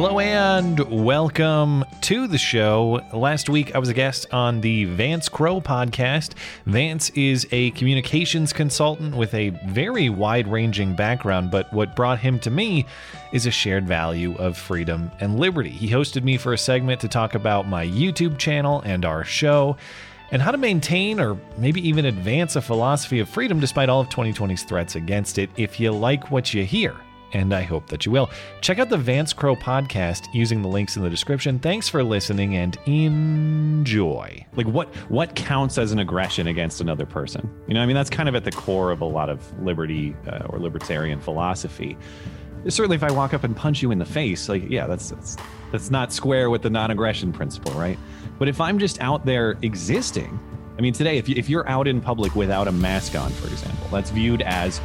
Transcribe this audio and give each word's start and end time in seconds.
Hello 0.00 0.20
and 0.20 0.78
welcome 1.04 1.84
to 2.02 2.28
the 2.28 2.38
show. 2.38 3.00
Last 3.12 3.48
week 3.48 3.74
I 3.74 3.80
was 3.80 3.88
a 3.88 3.94
guest 3.94 4.28
on 4.32 4.60
the 4.60 4.84
Vance 4.84 5.28
Crowe 5.28 5.60
podcast. 5.60 6.34
Vance 6.66 7.10
is 7.16 7.48
a 7.50 7.72
communications 7.72 8.52
consultant 8.52 9.16
with 9.16 9.34
a 9.34 9.48
very 9.66 10.08
wide 10.08 10.46
ranging 10.46 10.94
background, 10.94 11.50
but 11.50 11.72
what 11.72 11.96
brought 11.96 12.20
him 12.20 12.38
to 12.38 12.48
me 12.48 12.86
is 13.32 13.46
a 13.46 13.50
shared 13.50 13.88
value 13.88 14.36
of 14.36 14.56
freedom 14.56 15.10
and 15.18 15.40
liberty. 15.40 15.70
He 15.70 15.88
hosted 15.88 16.22
me 16.22 16.36
for 16.36 16.52
a 16.52 16.58
segment 16.58 17.00
to 17.00 17.08
talk 17.08 17.34
about 17.34 17.66
my 17.66 17.84
YouTube 17.84 18.38
channel 18.38 18.80
and 18.82 19.04
our 19.04 19.24
show 19.24 19.76
and 20.30 20.40
how 20.40 20.52
to 20.52 20.58
maintain 20.58 21.18
or 21.18 21.36
maybe 21.56 21.86
even 21.88 22.04
advance 22.04 22.54
a 22.54 22.62
philosophy 22.62 23.18
of 23.18 23.28
freedom 23.28 23.58
despite 23.58 23.88
all 23.88 24.02
of 24.02 24.08
2020's 24.10 24.62
threats 24.62 24.94
against 24.94 25.38
it. 25.38 25.50
If 25.56 25.80
you 25.80 25.90
like 25.90 26.30
what 26.30 26.54
you 26.54 26.62
hear, 26.62 26.94
and 27.32 27.54
I 27.54 27.62
hope 27.62 27.86
that 27.88 28.06
you 28.06 28.12
will. 28.12 28.30
Check 28.60 28.78
out 28.78 28.88
the 28.88 28.96
Vance 28.96 29.32
Crowe 29.32 29.56
podcast 29.56 30.32
using 30.32 30.62
the 30.62 30.68
links 30.68 30.96
in 30.96 31.02
the 31.02 31.10
description. 31.10 31.58
Thanks 31.58 31.88
for 31.88 32.02
listening 32.02 32.56
and 32.56 32.78
enjoy. 32.86 34.46
Like 34.54 34.66
what 34.66 34.94
what 35.10 35.34
counts 35.34 35.78
as 35.78 35.92
an 35.92 35.98
aggression 35.98 36.46
against 36.46 36.80
another 36.80 37.06
person? 37.06 37.48
You 37.66 37.74
know, 37.74 37.82
I 37.82 37.86
mean 37.86 37.96
that's 37.96 38.10
kind 38.10 38.28
of 38.28 38.34
at 38.34 38.44
the 38.44 38.52
core 38.52 38.90
of 38.90 39.00
a 39.00 39.04
lot 39.04 39.28
of 39.28 39.58
liberty 39.62 40.16
uh, 40.26 40.46
or 40.48 40.58
libertarian 40.58 41.20
philosophy. 41.20 41.96
Certainly 42.66 42.96
if 42.96 43.02
I 43.02 43.12
walk 43.12 43.34
up 43.34 43.44
and 43.44 43.56
punch 43.56 43.82
you 43.82 43.90
in 43.90 43.98
the 43.98 44.04
face, 44.04 44.48
like 44.48 44.68
yeah, 44.68 44.86
that's 44.86 45.10
that's 45.10 45.36
that's 45.70 45.90
not 45.90 46.12
square 46.12 46.50
with 46.50 46.62
the 46.62 46.70
non-aggression 46.70 47.32
principle, 47.32 47.72
right? 47.72 47.98
But 48.38 48.48
if 48.48 48.60
I'm 48.60 48.78
just 48.78 49.00
out 49.00 49.26
there 49.26 49.56
existing, 49.62 50.38
I 50.78 50.80
mean 50.80 50.92
today 50.92 51.18
if 51.18 51.28
you, 51.28 51.34
if 51.36 51.48
you're 51.48 51.68
out 51.68 51.86
in 51.86 52.00
public 52.00 52.34
without 52.34 52.68
a 52.68 52.72
mask 52.72 53.14
on, 53.14 53.30
for 53.32 53.48
example, 53.48 53.86
that's 53.90 54.10
viewed 54.10 54.42
as 54.42 54.80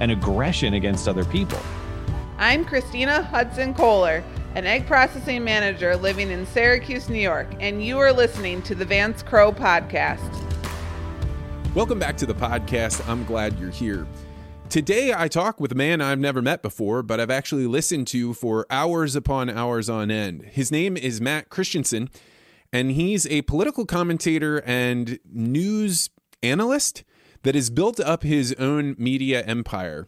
an 0.00 0.10
aggression 0.10 0.74
against 0.74 1.08
other 1.08 1.24
people. 1.24 1.58
I'm 2.40 2.64
Christina 2.64 3.24
Hudson 3.24 3.74
Kohler, 3.74 4.22
an 4.54 4.64
egg 4.64 4.86
processing 4.86 5.42
manager 5.42 5.96
living 5.96 6.30
in 6.30 6.46
Syracuse, 6.46 7.08
New 7.08 7.18
York, 7.18 7.48
and 7.58 7.84
you 7.84 7.98
are 7.98 8.12
listening 8.12 8.62
to 8.62 8.76
the 8.76 8.84
Vance 8.84 9.24
Crowe 9.24 9.50
podcast. 9.50 10.22
Welcome 11.74 11.98
back 11.98 12.16
to 12.18 12.26
the 12.26 12.36
podcast. 12.36 13.06
I'm 13.08 13.24
glad 13.24 13.58
you're 13.58 13.72
here. 13.72 14.06
Today, 14.68 15.12
I 15.12 15.26
talk 15.26 15.58
with 15.58 15.72
a 15.72 15.74
man 15.74 16.00
I've 16.00 16.20
never 16.20 16.40
met 16.40 16.62
before, 16.62 17.02
but 17.02 17.18
I've 17.18 17.28
actually 17.28 17.66
listened 17.66 18.06
to 18.08 18.34
for 18.34 18.66
hours 18.70 19.16
upon 19.16 19.50
hours 19.50 19.88
on 19.88 20.08
end. 20.08 20.42
His 20.44 20.70
name 20.70 20.96
is 20.96 21.20
Matt 21.20 21.48
Christiansen, 21.48 22.08
and 22.72 22.92
he's 22.92 23.26
a 23.26 23.42
political 23.42 23.84
commentator 23.84 24.62
and 24.64 25.18
news 25.28 26.08
analyst 26.40 27.02
that 27.42 27.56
has 27.56 27.68
built 27.68 27.98
up 27.98 28.22
his 28.22 28.54
own 28.60 28.94
media 28.96 29.42
empire. 29.44 30.06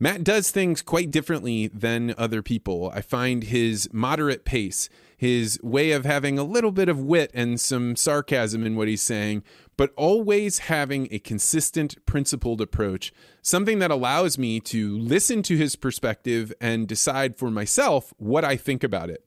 Matt 0.00 0.22
does 0.22 0.52
things 0.52 0.80
quite 0.80 1.10
differently 1.10 1.66
than 1.66 2.14
other 2.16 2.40
people. 2.40 2.92
I 2.94 3.00
find 3.00 3.42
his 3.42 3.92
moderate 3.92 4.44
pace, 4.44 4.88
his 5.16 5.58
way 5.60 5.90
of 5.90 6.04
having 6.04 6.38
a 6.38 6.44
little 6.44 6.70
bit 6.70 6.88
of 6.88 7.00
wit 7.00 7.32
and 7.34 7.60
some 7.60 7.96
sarcasm 7.96 8.64
in 8.64 8.76
what 8.76 8.86
he's 8.86 9.02
saying, 9.02 9.42
but 9.76 9.92
always 9.96 10.60
having 10.60 11.08
a 11.10 11.18
consistent, 11.18 12.04
principled 12.06 12.60
approach, 12.60 13.12
something 13.42 13.80
that 13.80 13.90
allows 13.90 14.38
me 14.38 14.60
to 14.60 14.96
listen 14.98 15.42
to 15.42 15.56
his 15.56 15.74
perspective 15.74 16.52
and 16.60 16.86
decide 16.86 17.36
for 17.36 17.50
myself 17.50 18.14
what 18.18 18.44
I 18.44 18.56
think 18.56 18.84
about 18.84 19.10
it. 19.10 19.24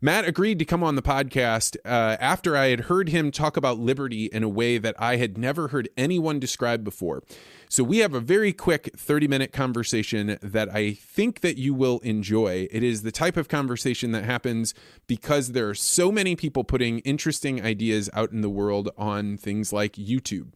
Matt 0.00 0.26
agreed 0.26 0.60
to 0.60 0.64
come 0.64 0.84
on 0.84 0.94
the 0.94 1.02
podcast 1.02 1.76
uh, 1.84 2.16
after 2.20 2.56
I 2.56 2.68
had 2.68 2.82
heard 2.82 3.08
him 3.08 3.32
talk 3.32 3.56
about 3.56 3.80
liberty 3.80 4.26
in 4.26 4.44
a 4.44 4.48
way 4.48 4.78
that 4.78 4.94
I 4.96 5.16
had 5.16 5.36
never 5.36 5.68
heard 5.68 5.88
anyone 5.96 6.38
describe 6.38 6.84
before. 6.84 7.24
So 7.68 7.84
we 7.84 7.98
have 7.98 8.14
a 8.14 8.20
very 8.20 8.52
quick 8.52 8.90
30 8.96 9.28
minute 9.28 9.52
conversation 9.52 10.38
that 10.42 10.74
I 10.74 10.92
think 10.94 11.40
that 11.40 11.58
you 11.58 11.74
will 11.74 11.98
enjoy. 12.00 12.66
It 12.70 12.82
is 12.82 13.02
the 13.02 13.12
type 13.12 13.36
of 13.36 13.48
conversation 13.48 14.12
that 14.12 14.24
happens 14.24 14.72
because 15.06 15.52
there 15.52 15.68
are 15.68 15.74
so 15.74 16.10
many 16.10 16.34
people 16.34 16.64
putting 16.64 17.00
interesting 17.00 17.62
ideas 17.62 18.08
out 18.14 18.32
in 18.32 18.40
the 18.40 18.48
world 18.48 18.90
on 18.96 19.36
things 19.36 19.72
like 19.72 19.94
YouTube. 19.94 20.48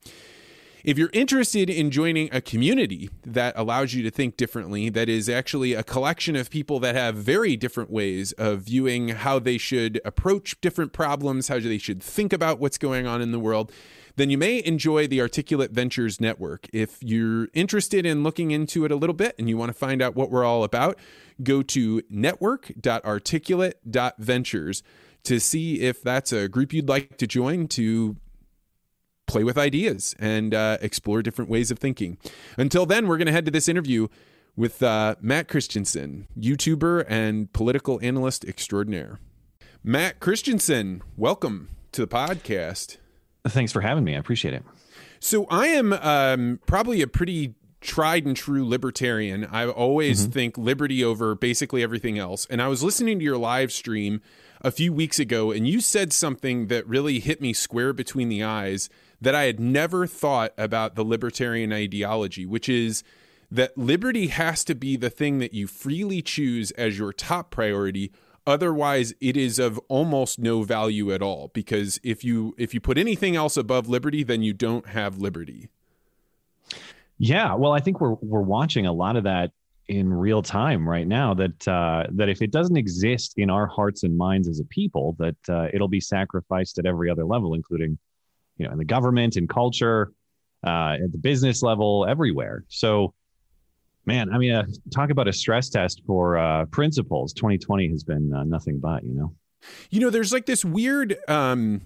If 0.85 0.99
you're 0.99 1.11
interested 1.13 1.71
in 1.71 1.93
joining 1.93 2.29
a 2.33 2.41
community 2.41 3.09
that 3.25 3.55
allows 3.57 3.95
you 3.95 4.03
to 4.03 4.11
think 4.11 4.37
differently, 4.37 4.89
that 4.89 5.09
is 5.09 5.29
actually 5.29 5.75
a 5.75 5.85
collection 5.85 6.35
of 6.35 6.51
people 6.51 6.81
that 6.81 6.97
have 6.97 7.15
very 7.15 7.57
different 7.57 7.89
ways 7.89 8.33
of 8.33 8.63
viewing 8.63 9.11
how 9.11 9.39
they 9.39 9.59
should 9.59 10.01
approach 10.05 10.61
different 10.61 10.93
problems, 10.93 11.47
how 11.47 11.61
they 11.61 11.79
should 11.79 12.03
think 12.03 12.33
about 12.33 12.59
what's 12.59 12.79
going 12.79 13.07
on 13.07 13.23
in 13.23 13.31
the 13.31 13.39
world, 13.39 13.71
then 14.17 14.31
you 14.31 14.39
may 14.39 14.65
enjoy 14.65 15.07
the 15.07 15.21
Articulate 15.21 15.71
Ventures 15.71 16.21
Network. 16.21 16.69
If 16.73 17.03
you're 17.03 17.49
interested 17.55 18.07
in 18.07 18.23
looking 18.23 18.51
into 18.51 18.85
it 18.85 18.91
a 18.91 18.97
little 18.97 19.15
bit 19.15 19.35
and 19.39 19.49
you 19.49 19.57
want 19.57 19.71
to 19.71 19.79
find 19.79 20.03
out 20.03 20.15
what 20.15 20.31
we're 20.31 20.45
all 20.45 20.65
about, 20.65 20.99
go 21.43 21.63
to 21.63 22.03
network.articulate.ventures 22.11 24.83
to 25.25 25.39
see 25.39 25.81
if 25.81 26.03
that's 26.03 26.33
a 26.33 26.49
group 26.49 26.73
you'd 26.73 26.89
like 26.89 27.17
to 27.17 27.27
join 27.27 27.69
to 27.69 28.17
play 29.27 29.45
with 29.45 29.57
ideas 29.57 30.15
and 30.19 30.55
uh, 30.55 30.79
explore 30.81 31.23
different 31.23 31.51
ways 31.51 31.71
of 31.71 31.79
thinking. 31.79 32.19
Until 32.57 32.87
then, 32.87 33.07
we're 33.07 33.19
going 33.19 33.27
to 33.27 33.33
head 33.33 33.45
to 33.47 33.51
this 33.51 33.69
interview 33.69 34.09
with 34.57 34.83
uh, 34.83 35.15
Matt 35.21 35.49
Christiansen, 35.49 36.29
YouTuber 36.39 37.07
and 37.09 37.53
political 37.53 37.99
analyst 38.03 38.45
extraordinaire. 38.45 39.19
Matt 39.83 40.21
Christiansen, 40.21 41.03
welcome 41.17 41.71
to 41.93 42.03
the 42.03 42.09
podcast. 42.09 42.99
Thanks 43.47 43.73
for 43.73 43.81
having 43.81 44.05
me. 44.05 44.15
I 44.15 44.19
appreciate 44.19 44.55
it. 44.55 44.65
So, 45.21 45.47
I 45.51 45.69
am 45.69 45.93
um, 45.93 46.61
probably 46.67 47.03
a 47.03 47.07
pretty 47.07 47.55
tried 47.83 48.25
and 48.25 48.37
true 48.37 48.67
libertarian. 48.67 49.45
I 49.45 49.67
always 49.67 50.23
mm-hmm. 50.23 50.33
think 50.33 50.59
liberty 50.59 51.05
over 51.05 51.35
basically 51.35 51.83
everything 51.83 52.19
else. 52.19 52.47
And 52.47 52.63
I 52.63 52.69
was 52.69 52.83
listening 52.83 53.19
to 53.19 53.25
your 53.25 53.37
live 53.37 53.73
stream 53.73 54.23
a 54.61 54.71
few 54.71 54.93
weeks 54.93 55.19
ago, 55.19 55.51
and 55.51 55.67
you 55.67 55.81
said 55.81 56.13
something 56.13 56.69
that 56.69 56.87
really 56.87 57.19
hit 57.19 57.41
me 57.41 57.53
square 57.53 57.93
between 57.93 58.29
the 58.29 58.43
eyes 58.43 58.89
that 59.21 59.35
I 59.35 59.45
had 59.45 59.59
never 59.59 60.07
thought 60.07 60.53
about 60.57 60.95
the 60.95 61.05
libertarian 61.05 61.73
ideology, 61.73 62.47
which 62.47 62.69
is 62.69 63.03
that 63.51 63.77
liberty 63.77 64.29
has 64.29 64.65
to 64.65 64.75
be 64.75 64.97
the 64.97 65.11
thing 65.11 65.39
that 65.41 65.53
you 65.53 65.67
freely 65.67 66.23
choose 66.23 66.71
as 66.73 66.99
your 66.99 67.13
top 67.13 67.51
priority 67.51 68.13
otherwise 68.47 69.15
it 69.21 69.37
is 69.37 69.59
of 69.59 69.79
almost 69.89 70.39
no 70.39 70.63
value 70.63 71.13
at 71.13 71.23
all 71.23 71.51
because 71.55 71.99
if 72.03 72.25
you 72.25 72.55
if 72.59 72.75
you 72.75 72.81
put 72.81 72.99
anything 72.99 73.37
else 73.37 73.57
above 73.57 73.89
liberty 73.89 74.23
then 74.23 74.43
you 74.43 74.53
don't 74.53 74.89
have 74.89 75.19
liberty. 75.19 75.69
Yeah 77.19 77.55
well 77.55 77.73
i 77.73 77.81
think 77.81 78.01
we're 78.01 78.15
we're 78.21 78.41
watching 78.41 78.87
a 78.87 78.93
lot 78.93 79.17
of 79.17 79.25
that 79.25 79.53
in 79.89 80.13
real 80.13 80.43
time 80.43 80.89
right 80.89 81.07
now 81.07 81.35
that 81.35 81.69
uh, 81.69 82.05
that 82.13 82.29
if 82.29 82.41
it 82.41 82.51
doesn't 82.51 82.77
exist 82.77 83.35
in 83.37 83.51
our 83.51 83.67
hearts 83.67 84.05
and 84.05 84.17
minds 84.17 84.49
as 84.49 84.61
a 84.61 84.65
people 84.65 85.17
that 85.19 85.37
uh, 85.49 85.67
it'll 85.73 85.89
be 85.89 86.01
sacrificed 86.01 86.79
at 86.79 86.87
every 86.87 87.11
other 87.11 87.25
level 87.25 87.55
including 87.55 87.99
you 88.59 88.67
know 88.67 88.73
in 88.73 88.79
the 88.79 88.85
government 88.85 89.37
and 89.37 89.49
culture 89.49 90.13
uh, 90.65 90.97
at 91.03 91.13
the 91.13 91.19
business 91.19 91.63
level 91.63 92.07
everywhere. 92.09 92.65
So 92.69 93.15
man 94.07 94.33
i 94.33 94.39
mean 94.39 94.53
uh, 94.53 94.65
talk 94.93 95.11
about 95.11 95.29
a 95.29 95.33
stress 95.33 95.69
test 95.69 96.03
for 96.07 96.37
uh, 96.37 96.65
principles 96.67 97.33
2020 97.33 97.89
has 97.89 98.05
been 98.05 98.33
uh, 98.33 98.45
nothing 98.45 98.79
but 98.79 99.05
you 99.05 99.15
know? 99.15 99.35
You 99.91 100.01
know 100.01 100.11
there's 100.11 100.33
like 100.33 100.47
this 100.47 100.65
weird 100.65 101.17
um 101.29 101.83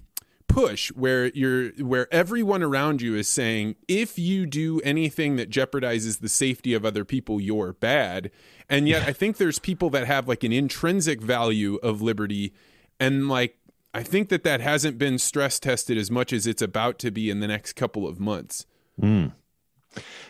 push 0.47 0.89
where 0.93 1.27
you're 1.27 1.69
where 1.83 2.11
everyone 2.11 2.63
around 2.63 3.01
you 3.01 3.15
is 3.15 3.27
saying 3.27 3.75
if 3.87 4.17
you 4.17 4.45
do 4.45 4.79
anything 4.81 5.35
that 5.35 5.49
jeopardizes 5.49 6.19
the 6.19 6.29
safety 6.29 6.73
of 6.73 6.85
other 6.85 7.05
people 7.05 7.39
you're 7.39 7.73
bad. 7.73 8.31
And 8.69 8.87
yet 8.87 9.03
i 9.07 9.13
think 9.13 9.37
there's 9.37 9.59
people 9.59 9.89
that 9.91 10.07
have 10.07 10.27
like 10.27 10.43
an 10.43 10.51
intrinsic 10.51 11.21
value 11.21 11.75
of 11.83 12.01
liberty. 12.01 12.53
And 12.99 13.29
like 13.29 13.57
I 13.93 14.03
think 14.03 14.29
that 14.29 14.43
that 14.43 14.61
hasn't 14.61 14.97
been 14.97 15.17
stress 15.17 15.59
tested 15.59 15.97
as 15.97 16.09
much 16.09 16.33
as 16.33 16.47
it's 16.47 16.61
about 16.61 16.99
to 16.99 17.11
be 17.11 17.29
in 17.29 17.39
the 17.39 17.47
next 17.47 17.73
couple 17.73 18.07
of 18.07 18.19
months. 18.19 18.65
Mm. 19.01 19.33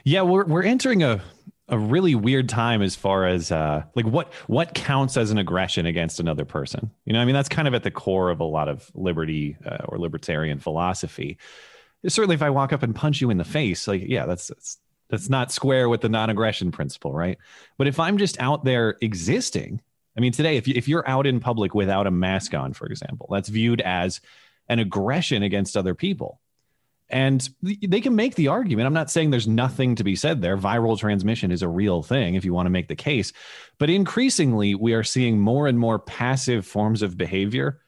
Yeah, 0.03 0.21
we're 0.23 0.45
we're 0.45 0.63
entering 0.63 1.03
a 1.03 1.21
a 1.69 1.77
really 1.77 2.15
weird 2.15 2.47
time 2.47 2.81
as 2.81 2.95
far 2.95 3.25
as 3.25 3.51
uh, 3.51 3.83
like 3.95 4.05
what 4.05 4.33
what 4.47 4.73
counts 4.73 5.17
as 5.17 5.31
an 5.31 5.37
aggression 5.37 5.85
against 5.85 6.19
another 6.19 6.45
person. 6.45 6.91
You 7.05 7.13
know, 7.13 7.19
I 7.19 7.25
mean 7.25 7.35
that's 7.35 7.49
kind 7.49 7.67
of 7.67 7.73
at 7.73 7.83
the 7.83 7.91
core 7.91 8.29
of 8.29 8.39
a 8.39 8.45
lot 8.45 8.69
of 8.69 8.89
liberty 8.93 9.57
uh, 9.65 9.85
or 9.87 9.99
libertarian 9.99 10.59
philosophy. 10.59 11.37
Certainly, 12.07 12.35
if 12.35 12.41
I 12.41 12.49
walk 12.49 12.73
up 12.73 12.83
and 12.83 12.95
punch 12.95 13.21
you 13.21 13.29
in 13.29 13.37
the 13.37 13.43
face, 13.43 13.87
like 13.87 14.03
yeah, 14.05 14.25
that's 14.25 14.47
that's 14.47 14.77
that's 15.09 15.29
not 15.29 15.51
square 15.51 15.87
with 15.89 16.01
the 16.01 16.09
non-aggression 16.09 16.71
principle, 16.71 17.13
right? 17.13 17.37
But 17.77 17.87
if 17.87 17.99
I'm 17.99 18.17
just 18.17 18.39
out 18.41 18.65
there 18.65 18.97
existing 19.01 19.81
I 20.17 20.19
mean, 20.19 20.31
today, 20.31 20.57
if, 20.57 20.67
you, 20.67 20.73
if 20.75 20.87
you're 20.87 21.07
out 21.07 21.27
in 21.27 21.39
public 21.39 21.75
without 21.75 22.07
a 22.07 22.11
mask 22.11 22.53
on, 22.55 22.73
for 22.73 22.87
example, 22.87 23.27
that's 23.31 23.49
viewed 23.49 23.81
as 23.81 24.19
an 24.67 24.79
aggression 24.79 25.43
against 25.43 25.77
other 25.77 25.93
people. 25.93 26.41
And 27.09 27.47
they 27.61 28.01
can 28.01 28.15
make 28.15 28.35
the 28.35 28.49
argument. 28.49 28.85
I'm 28.85 28.93
not 28.93 29.09
saying 29.09 29.29
there's 29.29 29.47
nothing 29.47 29.95
to 29.95 30.03
be 30.03 30.15
said 30.15 30.41
there. 30.41 30.57
Viral 30.57 30.99
transmission 30.99 31.51
is 31.51 31.61
a 31.61 31.67
real 31.69 32.03
thing 32.03 32.35
if 32.35 32.43
you 32.43 32.53
want 32.53 32.65
to 32.65 32.71
make 32.71 32.89
the 32.89 32.97
case. 32.97 33.31
But 33.77 33.89
increasingly, 33.89 34.75
we 34.75 34.93
are 34.93 35.03
seeing 35.03 35.39
more 35.39 35.67
and 35.67 35.79
more 35.79 35.99
passive 35.99 36.67
forms 36.67 37.01
of 37.01 37.17
behavior 37.17 37.79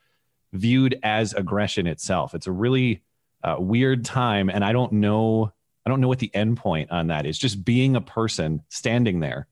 viewed 0.54 0.98
as 1.04 1.34
aggression 1.34 1.86
itself. 1.86 2.34
It's 2.34 2.48
a 2.48 2.52
really 2.52 3.04
uh, 3.44 3.58
weird 3.60 4.06
time. 4.06 4.50
And 4.50 4.64
I 4.64 4.72
don't 4.72 4.94
know. 4.94 5.52
I 5.86 5.90
don't 5.90 6.00
know 6.00 6.08
what 6.08 6.20
the 6.20 6.34
end 6.34 6.56
point 6.56 6.90
on 6.92 7.08
that 7.08 7.26
is. 7.26 7.38
Just 7.38 7.66
being 7.66 7.98
a 7.98 8.02
person 8.02 8.62
standing 8.70 9.20
there 9.20 9.49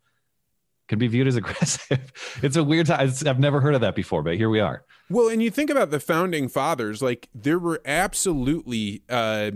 could 0.88 1.00
be 1.00 1.08
viewed 1.08 1.28
as 1.28 1.36
aggressive. 1.36 2.12
it's 2.44 2.56
a 2.56 2.64
weird 2.64 2.88
time. 2.88 3.12
I've 3.26 3.40
never 3.40 3.62
heard 3.62 3.76
of 3.76 3.82
that 3.82 3.96
before, 3.96 4.24
but 4.24 4.36
here 4.36 4.50
we 4.50 4.60
are. 4.60 4.84
Well, 5.10 5.30
and 5.30 5.42
you 5.42 5.50
think 5.50 5.70
about 5.70 5.92
the 5.92 6.00
founding 6.00 6.48
fathers, 6.48 7.02
like 7.02 7.30
there 7.34 7.60
were 7.60 7.82
absolutely 7.86 9.04
uh, 9.10 9.52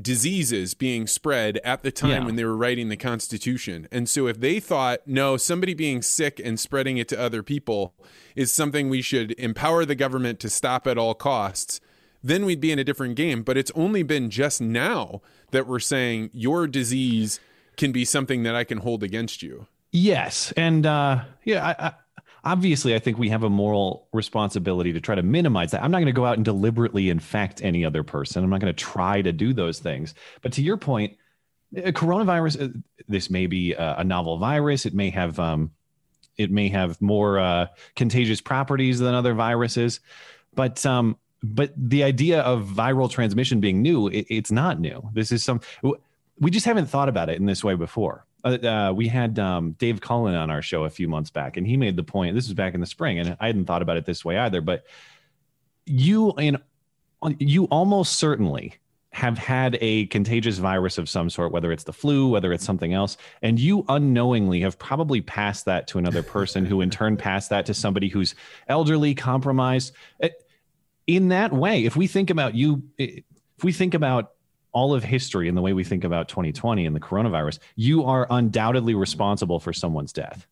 diseases 0.00 0.74
being 0.74 1.06
spread 1.06 1.58
at 1.58 1.82
the 1.82 1.92
time 1.92 2.10
yeah. 2.10 2.24
when 2.24 2.36
they 2.36 2.44
were 2.44 2.56
writing 2.56 2.88
the 2.88 2.96
Constitution. 2.96 3.86
And 3.92 4.08
so 4.08 4.26
if 4.26 4.40
they 4.40 4.58
thought, 4.60 5.00
no, 5.06 5.36
somebody 5.36 5.74
being 5.74 6.02
sick 6.02 6.40
and 6.42 6.58
spreading 6.58 6.98
it 6.98 7.08
to 7.08 7.20
other 7.20 7.42
people 7.42 7.94
is 8.34 8.52
something 8.52 8.88
we 8.88 9.02
should 9.02 9.32
empower 9.32 9.84
the 9.84 9.94
government 9.94 10.40
to 10.40 10.50
stop 10.50 10.86
at 10.86 10.98
all 10.98 11.14
costs, 11.14 11.80
then 12.22 12.44
we'd 12.44 12.60
be 12.60 12.72
in 12.72 12.78
a 12.78 12.84
different 12.84 13.14
game. 13.14 13.42
But 13.42 13.56
it's 13.56 13.72
only 13.74 14.02
been 14.02 14.28
just 14.28 14.60
now 14.60 15.22
that 15.52 15.66
we're 15.66 15.78
saying 15.78 16.30
your 16.32 16.66
disease 16.66 17.40
can 17.76 17.92
be 17.92 18.04
something 18.04 18.42
that 18.42 18.54
I 18.54 18.64
can 18.64 18.78
hold 18.78 19.02
against 19.02 19.42
you. 19.42 19.66
Yes. 19.92 20.52
And 20.56 20.86
uh, 20.86 21.24
yeah, 21.44 21.66
I, 21.66 21.86
I 21.86 21.92
obviously, 22.44 22.94
I 22.94 22.98
think 22.98 23.18
we 23.18 23.28
have 23.30 23.42
a 23.42 23.50
moral 23.50 24.08
responsibility 24.12 24.92
to 24.92 25.00
try 25.00 25.14
to 25.14 25.22
minimize 25.22 25.72
that. 25.72 25.82
I'm 25.82 25.90
not 25.90 25.98
going 25.98 26.06
to 26.06 26.12
go 26.12 26.26
out 26.26 26.36
and 26.36 26.44
deliberately 26.44 27.10
infect 27.10 27.62
any 27.62 27.84
other 27.84 28.02
person. 28.02 28.44
I'm 28.44 28.50
not 28.50 28.60
going 28.60 28.74
to 28.74 28.84
try 28.84 29.22
to 29.22 29.32
do 29.32 29.52
those 29.52 29.78
things. 29.78 30.14
But 30.42 30.52
to 30.54 30.62
your 30.62 30.76
point, 30.76 31.16
coronavirus, 31.74 32.62
uh, 32.62 32.78
this 33.08 33.30
may 33.30 33.46
be 33.46 33.74
a, 33.74 34.04
novel 34.04 34.38
virus. 34.38 34.86
It 34.86 34.94
may 34.94 35.10
have, 35.10 35.38
um, 35.38 35.72
it 36.36 36.50
may 36.50 36.68
have 36.68 37.00
more 37.00 37.38
uh, 37.38 37.66
contagious 37.96 38.40
properties 38.40 38.98
than 38.98 39.14
other 39.14 39.34
viruses. 39.34 40.00
But 40.54 40.84
um, 40.84 41.16
but 41.42 41.72
the 41.76 42.02
idea 42.04 42.40
of 42.42 42.66
viral 42.66 43.10
transmission 43.10 43.60
being 43.60 43.82
new, 43.82 44.08
it, 44.08 44.26
it's 44.28 44.50
not 44.50 44.78
new. 44.80 45.08
This 45.12 45.32
is 45.32 45.42
some 45.42 45.60
we 46.38 46.50
just 46.50 46.66
haven't 46.66 46.86
thought 46.86 47.08
about 47.08 47.28
it 47.28 47.38
in 47.38 47.46
this 47.46 47.62
way 47.62 47.74
before. 47.74 48.26
Uh, 48.44 48.48
uh, 48.48 48.92
we 48.94 49.08
had 49.08 49.38
um, 49.38 49.72
Dave 49.72 50.00
Cullen 50.00 50.34
on 50.34 50.50
our 50.50 50.62
show 50.62 50.84
a 50.84 50.90
few 50.90 51.08
months 51.08 51.30
back, 51.30 51.56
and 51.56 51.66
he 51.66 51.76
made 51.76 51.96
the 51.96 52.02
point. 52.02 52.34
This 52.34 52.46
was 52.46 52.54
back 52.54 52.74
in 52.74 52.80
the 52.80 52.86
spring, 52.86 53.18
and 53.18 53.36
I 53.40 53.46
hadn't 53.46 53.66
thought 53.66 53.82
about 53.82 53.96
it 53.96 54.06
this 54.06 54.24
way 54.24 54.38
either. 54.38 54.60
But 54.60 54.84
you 55.86 56.30
and 56.32 56.58
you 57.38 57.64
almost 57.64 58.14
certainly 58.14 58.74
have 59.12 59.36
had 59.36 59.76
a 59.80 60.06
contagious 60.06 60.58
virus 60.58 60.96
of 60.96 61.08
some 61.08 61.28
sort, 61.28 61.52
whether 61.52 61.72
it's 61.72 61.84
the 61.84 61.92
flu, 61.92 62.28
whether 62.28 62.52
it's 62.52 62.64
something 62.64 62.94
else, 62.94 63.16
and 63.42 63.58
you 63.58 63.84
unknowingly 63.88 64.60
have 64.60 64.78
probably 64.78 65.20
passed 65.20 65.64
that 65.64 65.88
to 65.88 65.98
another 65.98 66.22
person, 66.22 66.64
who 66.64 66.80
in 66.80 66.90
turn 66.90 67.16
passed 67.16 67.50
that 67.50 67.66
to 67.66 67.74
somebody 67.74 68.08
who's 68.08 68.34
elderly, 68.68 69.14
compromised. 69.14 69.92
Uh, 70.22 70.28
in 71.06 71.28
that 71.28 71.52
way, 71.52 71.84
if 71.84 71.96
we 71.96 72.06
think 72.06 72.30
about 72.30 72.54
you, 72.54 72.82
if 72.98 73.64
we 73.64 73.72
think 73.72 73.94
about 73.94 74.32
all 74.72 74.94
of 74.94 75.04
history 75.04 75.48
and 75.48 75.56
the 75.56 75.62
way 75.62 75.72
we 75.72 75.84
think 75.84 76.04
about 76.04 76.28
2020 76.28 76.86
and 76.86 76.94
the 76.94 77.00
coronavirus, 77.00 77.58
you 77.76 78.04
are 78.04 78.26
undoubtedly 78.30 78.94
responsible 78.94 79.58
for 79.58 79.72
someone's 79.72 80.12
death. 80.12 80.46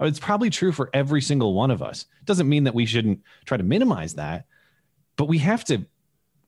Uh, 0.00 0.06
it's 0.06 0.18
probably 0.20 0.50
true 0.50 0.72
for 0.72 0.90
every 0.92 1.20
single 1.20 1.54
one 1.54 1.70
of 1.70 1.82
us. 1.82 2.06
It 2.20 2.26
doesn't 2.26 2.48
mean 2.48 2.64
that 2.64 2.74
we 2.74 2.86
shouldn't 2.86 3.20
try 3.44 3.56
to 3.56 3.62
minimize 3.62 4.14
that, 4.14 4.46
but 5.16 5.26
we 5.26 5.38
have 5.38 5.64
to 5.66 5.84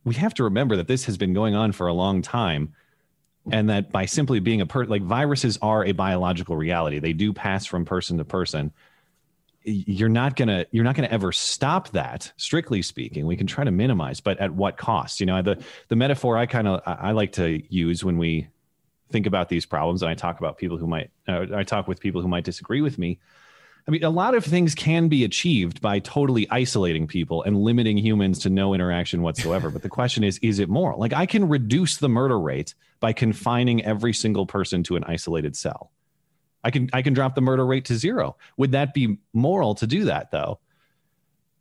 we 0.04 0.14
have 0.16 0.34
to 0.34 0.44
remember 0.44 0.76
that 0.76 0.86
this 0.86 1.06
has 1.06 1.16
been 1.16 1.32
going 1.32 1.54
on 1.54 1.72
for 1.72 1.86
a 1.86 1.94
long 1.94 2.20
time 2.20 2.74
and 3.50 3.70
that 3.70 3.90
by 3.90 4.04
simply 4.04 4.38
being 4.38 4.60
a 4.60 4.66
per 4.66 4.84
like 4.84 5.02
viruses 5.02 5.58
are 5.62 5.84
a 5.84 5.92
biological 5.92 6.56
reality. 6.56 6.98
They 6.98 7.12
do 7.12 7.32
pass 7.32 7.66
from 7.66 7.84
person 7.84 8.18
to 8.18 8.24
person 8.24 8.72
you're 9.64 10.10
not 10.10 10.36
gonna 10.36 10.66
you're 10.70 10.84
not 10.84 10.94
gonna 10.94 11.08
ever 11.08 11.32
stop 11.32 11.90
that 11.90 12.32
strictly 12.36 12.82
speaking. 12.82 13.26
We 13.26 13.36
can 13.36 13.46
try 13.46 13.64
to 13.64 13.70
minimize 13.70 14.20
but 14.20 14.38
at 14.38 14.52
what 14.52 14.76
cost? 14.76 15.20
You 15.20 15.26
know 15.26 15.42
the 15.42 15.62
the 15.88 15.96
metaphor 15.96 16.36
i 16.36 16.46
kind 16.46 16.68
of 16.68 16.82
i 16.86 17.12
like 17.12 17.32
to 17.32 17.62
use 17.74 18.04
when 18.04 18.18
we 18.18 18.48
think 19.10 19.26
about 19.26 19.48
these 19.48 19.64
problems 19.64 20.02
and 20.02 20.10
i 20.10 20.14
talk 20.14 20.38
about 20.38 20.58
people 20.58 20.76
who 20.76 20.86
might 20.86 21.10
uh, 21.28 21.46
i 21.54 21.62
talk 21.62 21.86
with 21.86 22.00
people 22.00 22.20
who 22.20 22.28
might 22.28 22.44
disagree 22.44 22.80
with 22.80 22.98
me. 22.98 23.18
I 23.86 23.90
mean 23.90 24.04
a 24.04 24.10
lot 24.10 24.34
of 24.34 24.44
things 24.44 24.74
can 24.74 25.08
be 25.08 25.24
achieved 25.24 25.80
by 25.80 25.98
totally 25.98 26.46
isolating 26.50 27.06
people 27.06 27.42
and 27.42 27.56
limiting 27.56 27.98
humans 27.98 28.38
to 28.40 28.50
no 28.50 28.72
interaction 28.74 29.22
whatsoever. 29.22 29.70
But 29.70 29.82
the 29.82 29.90
question 29.90 30.24
is 30.24 30.38
is 30.38 30.58
it 30.58 30.68
moral 30.68 30.98
like 30.98 31.12
i 31.14 31.26
can 31.26 31.48
reduce 31.48 31.96
the 31.96 32.08
murder 32.08 32.38
rate 32.38 32.74
by 33.00 33.12
confining 33.12 33.84
every 33.84 34.12
single 34.12 34.46
person 34.46 34.82
to 34.84 34.96
an 34.96 35.04
isolated 35.04 35.56
cell 35.56 35.90
I 36.64 36.70
can 36.70 36.88
I 36.92 37.02
can 37.02 37.12
drop 37.12 37.34
the 37.34 37.40
murder 37.40 37.64
rate 37.64 37.84
to 37.86 37.94
zero. 37.94 38.36
Would 38.56 38.72
that 38.72 38.94
be 38.94 39.18
moral 39.32 39.74
to 39.76 39.86
do 39.86 40.06
that 40.06 40.30
though? 40.30 40.58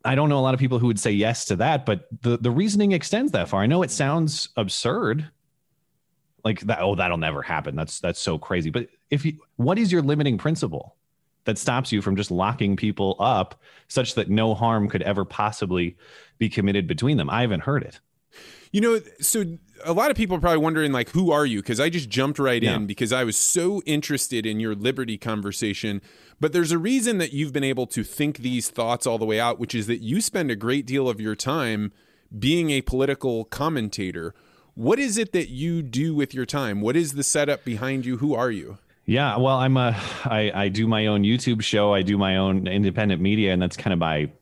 I 0.04 0.14
don't 0.14 0.28
know 0.28 0.38
a 0.38 0.40
lot 0.40 0.54
of 0.54 0.60
people 0.60 0.78
who 0.78 0.86
would 0.86 1.00
say 1.00 1.12
yes 1.12 1.44
to 1.46 1.56
that, 1.56 1.86
but 1.86 2.08
the 2.22 2.38
the 2.38 2.50
reasoning 2.50 2.92
extends 2.92 3.32
that 3.32 3.48
far. 3.48 3.62
I 3.62 3.66
know 3.66 3.82
it 3.82 3.90
sounds 3.90 4.48
absurd. 4.56 5.30
Like 6.42 6.60
that 6.62 6.80
oh 6.80 6.94
that'll 6.94 7.18
never 7.18 7.42
happen. 7.42 7.76
That's 7.76 8.00
that's 8.00 8.20
so 8.20 8.38
crazy. 8.38 8.70
But 8.70 8.88
if 9.10 9.24
you 9.24 9.38
what 9.56 9.78
is 9.78 9.92
your 9.92 10.02
limiting 10.02 10.38
principle 10.38 10.96
that 11.44 11.58
stops 11.58 11.92
you 11.92 12.00
from 12.00 12.16
just 12.16 12.30
locking 12.30 12.74
people 12.74 13.16
up 13.20 13.60
such 13.88 14.14
that 14.14 14.30
no 14.30 14.54
harm 14.54 14.88
could 14.88 15.02
ever 15.02 15.24
possibly 15.26 15.96
be 16.38 16.48
committed 16.48 16.86
between 16.86 17.18
them? 17.18 17.28
I 17.28 17.42
haven't 17.42 17.60
heard 17.60 17.82
it. 17.82 18.00
You 18.72 18.80
know, 18.80 19.00
so 19.20 19.44
a 19.84 19.92
lot 19.92 20.10
of 20.10 20.16
people 20.16 20.36
are 20.36 20.40
probably 20.40 20.58
wondering, 20.58 20.92
like, 20.92 21.10
who 21.10 21.30
are 21.30 21.46
you? 21.46 21.60
Because 21.60 21.80
I 21.80 21.88
just 21.88 22.08
jumped 22.08 22.38
right 22.38 22.62
yeah. 22.62 22.76
in 22.76 22.86
because 22.86 23.12
I 23.12 23.24
was 23.24 23.36
so 23.36 23.82
interested 23.86 24.46
in 24.46 24.60
your 24.60 24.74
liberty 24.74 25.18
conversation. 25.18 26.00
But 26.40 26.52
there's 26.52 26.72
a 26.72 26.78
reason 26.78 27.18
that 27.18 27.32
you've 27.32 27.52
been 27.52 27.64
able 27.64 27.86
to 27.88 28.04
think 28.04 28.38
these 28.38 28.70
thoughts 28.70 29.06
all 29.06 29.18
the 29.18 29.24
way 29.24 29.40
out, 29.40 29.58
which 29.58 29.74
is 29.74 29.86
that 29.86 30.02
you 30.02 30.20
spend 30.20 30.50
a 30.50 30.56
great 30.56 30.86
deal 30.86 31.08
of 31.08 31.20
your 31.20 31.34
time 31.34 31.92
being 32.36 32.70
a 32.70 32.82
political 32.82 33.44
commentator. 33.44 34.34
What 34.74 34.98
is 34.98 35.18
it 35.18 35.32
that 35.32 35.48
you 35.48 35.82
do 35.82 36.14
with 36.14 36.34
your 36.34 36.46
time? 36.46 36.80
What 36.80 36.96
is 36.96 37.12
the 37.12 37.22
setup 37.22 37.64
behind 37.64 38.04
you? 38.04 38.18
Who 38.18 38.34
are 38.34 38.50
you? 38.50 38.78
Yeah, 39.06 39.36
well, 39.36 39.56
I'm 39.58 39.76
a 39.76 39.96
I, 40.24 40.50
I 40.54 40.68
do 40.68 40.86
my 40.86 41.06
own 41.06 41.22
YouTube 41.22 41.62
show. 41.62 41.92
I 41.92 42.02
do 42.02 42.16
my 42.16 42.38
own 42.38 42.66
independent 42.66 43.20
media, 43.20 43.52
and 43.52 43.60
that's 43.60 43.76
kind 43.76 43.92
of 43.92 43.98
by 44.00 44.32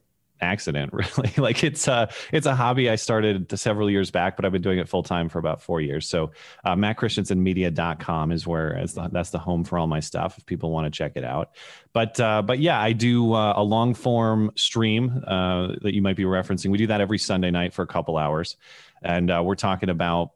accident 0.42 0.92
really. 0.94 1.32
Like 1.38 1.64
it's 1.64 1.88
a 1.88 2.10
it's 2.32 2.46
a 2.46 2.54
hobby 2.54 2.90
i 2.90 2.96
started 2.96 3.56
several 3.58 3.90
years 3.90 4.10
back 4.10 4.36
but 4.36 4.44
i've 4.44 4.52
been 4.52 4.62
doing 4.62 4.78
it 4.78 4.88
full 4.88 5.02
time 5.02 5.28
for 5.28 5.38
about 5.38 5.62
four 5.62 5.80
years. 5.80 6.08
So 6.08 6.32
uh, 6.64 6.74
mattchristiansenmedia.com 6.74 8.32
is 8.32 8.46
where 8.46 8.84
the, 8.86 9.08
that's 9.12 9.30
the 9.30 9.38
home 9.38 9.64
for 9.64 9.78
all 9.78 9.86
my 9.86 10.00
stuff 10.00 10.36
if 10.38 10.46
people 10.46 10.70
want 10.70 10.92
to 10.92 10.96
check 10.96 11.12
it 11.16 11.24
out. 11.24 11.52
But 11.92 12.18
uh, 12.20 12.42
but 12.42 12.58
yeah 12.58 12.80
i 12.80 12.92
do 12.92 13.32
uh, 13.32 13.54
a 13.56 13.62
long 13.62 13.94
form 13.94 14.50
stream 14.56 15.22
uh, 15.26 15.74
that 15.82 15.94
you 15.94 16.02
might 16.02 16.16
be 16.16 16.24
referencing. 16.24 16.70
We 16.70 16.78
do 16.78 16.88
that 16.88 17.00
every 17.00 17.18
sunday 17.18 17.50
night 17.50 17.72
for 17.72 17.82
a 17.82 17.86
couple 17.86 18.18
hours. 18.18 18.56
And 19.02 19.30
uh, 19.30 19.42
we're 19.44 19.54
talking 19.54 19.88
about 19.88 20.32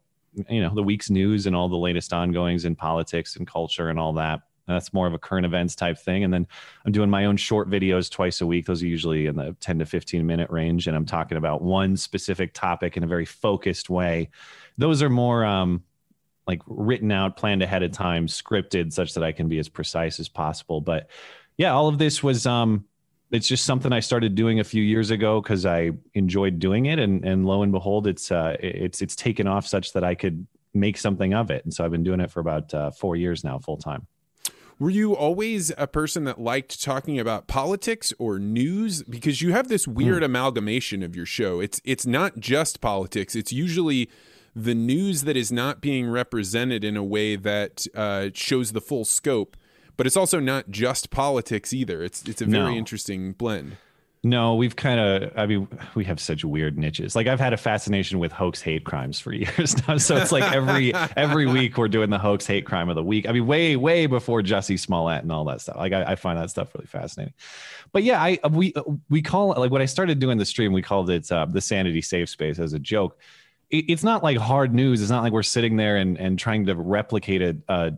you 0.48 0.60
know 0.60 0.74
the 0.74 0.82
week's 0.82 1.10
news 1.10 1.46
and 1.46 1.56
all 1.56 1.68
the 1.68 1.76
latest 1.76 2.12
ongoings 2.12 2.64
in 2.64 2.76
politics 2.76 3.36
and 3.36 3.46
culture 3.46 3.88
and 3.88 3.98
all 3.98 4.12
that 4.14 4.42
that's 4.66 4.92
more 4.92 5.06
of 5.06 5.14
a 5.14 5.18
current 5.18 5.46
events 5.46 5.74
type 5.74 5.98
thing. 5.98 6.24
And 6.24 6.32
then 6.32 6.46
I'm 6.84 6.92
doing 6.92 7.10
my 7.10 7.26
own 7.26 7.36
short 7.36 7.70
videos 7.70 8.10
twice 8.10 8.40
a 8.40 8.46
week. 8.46 8.66
Those 8.66 8.82
are 8.82 8.86
usually 8.86 9.26
in 9.26 9.36
the 9.36 9.56
10 9.60 9.78
to 9.78 9.86
15 9.86 10.26
minute 10.26 10.50
range. 10.50 10.86
And 10.86 10.96
I'm 10.96 11.06
talking 11.06 11.38
about 11.38 11.62
one 11.62 11.96
specific 11.96 12.52
topic 12.52 12.96
in 12.96 13.02
a 13.02 13.06
very 13.06 13.24
focused 13.24 13.88
way. 13.90 14.30
Those 14.76 15.02
are 15.02 15.10
more 15.10 15.44
um, 15.44 15.82
like 16.46 16.62
written 16.66 17.12
out, 17.12 17.36
planned 17.36 17.62
ahead 17.62 17.82
of 17.82 17.92
time, 17.92 18.26
scripted, 18.26 18.92
such 18.92 19.14
that 19.14 19.24
I 19.24 19.32
can 19.32 19.48
be 19.48 19.58
as 19.58 19.68
precise 19.68 20.20
as 20.20 20.28
possible. 20.28 20.80
But 20.80 21.08
yeah, 21.56 21.72
all 21.72 21.88
of 21.88 21.98
this 21.98 22.22
was 22.22 22.46
um, 22.46 22.84
it's 23.30 23.48
just 23.48 23.64
something 23.64 23.92
I 23.92 24.00
started 24.00 24.34
doing 24.34 24.60
a 24.60 24.64
few 24.64 24.82
years 24.82 25.10
ago 25.10 25.40
because 25.40 25.66
I 25.66 25.92
enjoyed 26.14 26.58
doing 26.58 26.86
it, 26.86 26.98
and 26.98 27.24
and 27.24 27.46
lo 27.46 27.62
and 27.62 27.72
behold, 27.72 28.06
it's 28.06 28.30
uh, 28.30 28.56
it's 28.60 29.02
it's 29.02 29.16
taken 29.16 29.46
off 29.46 29.66
such 29.66 29.92
that 29.94 30.04
I 30.04 30.14
could 30.14 30.46
make 30.74 30.98
something 30.98 31.34
of 31.34 31.50
it. 31.50 31.64
And 31.64 31.72
so 31.72 31.84
I've 31.84 31.90
been 31.90 32.04
doing 32.04 32.20
it 32.20 32.30
for 32.30 32.40
about 32.40 32.72
uh, 32.74 32.90
four 32.90 33.16
years 33.16 33.42
now, 33.42 33.58
full 33.58 33.78
time. 33.78 34.06
Were 34.78 34.90
you 34.90 35.16
always 35.16 35.72
a 35.78 35.86
person 35.86 36.24
that 36.24 36.38
liked 36.38 36.82
talking 36.82 37.18
about 37.18 37.46
politics 37.46 38.12
or 38.18 38.38
news? 38.38 39.02
Because 39.02 39.40
you 39.40 39.52
have 39.52 39.68
this 39.68 39.88
weird 39.88 40.22
mm. 40.22 40.26
amalgamation 40.26 41.02
of 41.02 41.16
your 41.16 41.24
show. 41.24 41.60
It's 41.60 41.80
it's 41.84 42.04
not 42.04 42.38
just 42.38 42.82
politics. 42.82 43.34
It's 43.34 43.52
usually 43.52 44.10
the 44.54 44.74
news 44.74 45.22
that 45.22 45.36
is 45.36 45.50
not 45.50 45.80
being 45.80 46.10
represented 46.10 46.84
in 46.84 46.94
a 46.96 47.04
way 47.04 47.36
that 47.36 47.86
uh, 47.94 48.28
shows 48.34 48.72
the 48.72 48.82
full 48.82 49.06
scope. 49.06 49.56
But 49.96 50.06
it's 50.06 50.16
also 50.16 50.40
not 50.40 50.70
just 50.70 51.08
politics 51.08 51.72
either. 51.72 52.02
It's 52.02 52.22
it's 52.24 52.42
a 52.42 52.46
very 52.46 52.72
no. 52.72 52.78
interesting 52.78 53.32
blend. 53.32 53.78
No, 54.24 54.56
we've 54.56 54.74
kind 54.74 54.98
of, 54.98 55.32
I 55.36 55.46
mean, 55.46 55.68
we 55.94 56.04
have 56.04 56.18
such 56.18 56.44
weird 56.44 56.76
niches. 56.76 57.14
Like 57.14 57.28
I've 57.28 57.38
had 57.38 57.52
a 57.52 57.56
fascination 57.56 58.18
with 58.18 58.32
hoax 58.32 58.60
hate 58.60 58.84
crimes 58.84 59.20
for 59.20 59.32
years 59.32 59.86
now. 59.86 59.98
So 59.98 60.16
it's 60.16 60.32
like 60.32 60.52
every, 60.52 60.92
every 61.16 61.46
week 61.46 61.78
we're 61.78 61.88
doing 61.88 62.10
the 62.10 62.18
hoax 62.18 62.46
hate 62.46 62.66
crime 62.66 62.88
of 62.88 62.96
the 62.96 63.04
week. 63.04 63.28
I 63.28 63.32
mean, 63.32 63.46
way, 63.46 63.76
way 63.76 64.06
before 64.06 64.42
Jussie 64.42 64.80
Smollett 64.80 65.22
and 65.22 65.30
all 65.30 65.44
that 65.44 65.60
stuff. 65.60 65.76
Like 65.76 65.92
I, 65.92 66.12
I 66.12 66.14
find 66.16 66.38
that 66.38 66.50
stuff 66.50 66.74
really 66.74 66.86
fascinating. 66.86 67.34
But 67.92 68.02
yeah, 68.02 68.20
I, 68.20 68.38
we, 68.50 68.74
we 69.08 69.22
call 69.22 69.52
it 69.52 69.58
like 69.58 69.70
when 69.70 69.82
I 69.82 69.86
started 69.86 70.18
doing 70.18 70.38
the 70.38 70.44
stream, 70.44 70.72
we 70.72 70.82
called 70.82 71.08
it 71.08 71.30
uh, 71.30 71.46
the 71.46 71.60
sanity 71.60 72.02
safe 72.02 72.28
space 72.28 72.58
as 72.58 72.72
a 72.72 72.78
joke. 72.80 73.20
It, 73.70 73.84
it's 73.88 74.02
not 74.02 74.24
like 74.24 74.38
hard 74.38 74.74
news. 74.74 75.02
It's 75.02 75.10
not 75.10 75.22
like 75.22 75.32
we're 75.32 75.44
sitting 75.44 75.76
there 75.76 75.98
and, 75.98 76.18
and 76.18 76.38
trying 76.38 76.66
to 76.66 76.74
replicate 76.74 77.42
a, 77.42 77.56
a 77.68 77.92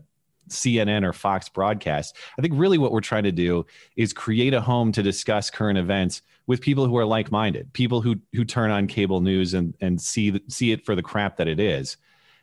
CNN 0.49 1.03
or 1.03 1.13
Fox 1.13 1.49
broadcast. 1.49 2.15
I 2.37 2.41
think 2.41 2.53
really 2.55 2.77
what 2.77 2.91
we're 2.91 3.01
trying 3.01 3.23
to 3.23 3.31
do 3.31 3.65
is 3.95 4.13
create 4.13 4.53
a 4.53 4.61
home 4.61 4.91
to 4.93 5.03
discuss 5.03 5.49
current 5.49 5.77
events 5.77 6.21
with 6.47 6.61
people 6.61 6.87
who 6.87 6.97
are 6.97 7.05
like-minded, 7.05 7.71
people 7.73 8.01
who 8.01 8.15
who 8.33 8.43
turn 8.43 8.71
on 8.71 8.87
cable 8.87 9.21
news 9.21 9.53
and 9.53 9.75
and 9.81 10.01
see 10.01 10.41
see 10.47 10.71
it 10.71 10.85
for 10.85 10.95
the 10.95 11.03
crap 11.03 11.37
that 11.37 11.47
it 11.47 11.59
is. 11.59 11.97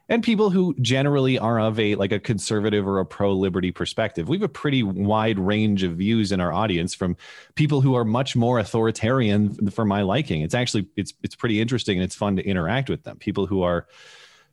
And 0.09 0.23
people 0.23 0.51
who 0.51 0.77
generally 0.81 1.37
are 1.37 1.59
of 1.59 1.81
a 1.81 1.97
like 1.97 2.13
a 2.13 2.21
conservative 2.21 2.87
or 2.87 3.01
a 3.01 3.05
pro-liberty 3.05 3.73
perspective. 3.73 4.29
We 4.29 4.37
have 4.37 4.45
a 4.45 4.49
pretty 4.49 4.85
wide 4.85 5.39
range 5.41 5.83
of 5.83 5.97
views 5.97 6.31
in 6.31 6.41
our 6.41 6.53
audience 6.53 6.95
from 6.95 7.17
people 7.57 7.81
who 7.81 7.97
are 7.97 8.05
much 8.05 8.37
more 8.37 8.61
authoritarian 8.61 9.71
for 9.71 9.85
my 9.85 10.03
liking. 10.03 10.43
It's 10.43 10.55
actually 10.55 10.87
it's 10.97 11.13
it's 11.25 11.35
pretty 11.35 11.61
interesting 11.61 11.99
and 11.99 12.05
it's 12.05 12.15
fun 12.15 12.37
to 12.37 12.47
interact 12.47 12.89
with 12.89 13.03
them. 13.03 13.19
People 13.19 13.47
who 13.47 13.63
are 13.63 13.89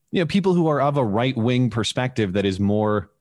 you 0.10 0.22
know 0.22 0.25
people 0.25 0.55
who 0.55 0.67
are 0.67 0.81
of 0.81 0.98
a 0.98 1.05
right-wing 1.05 1.69
perspective 1.69 2.33
that 2.33 2.45
is 2.45 2.60
more 2.60 3.12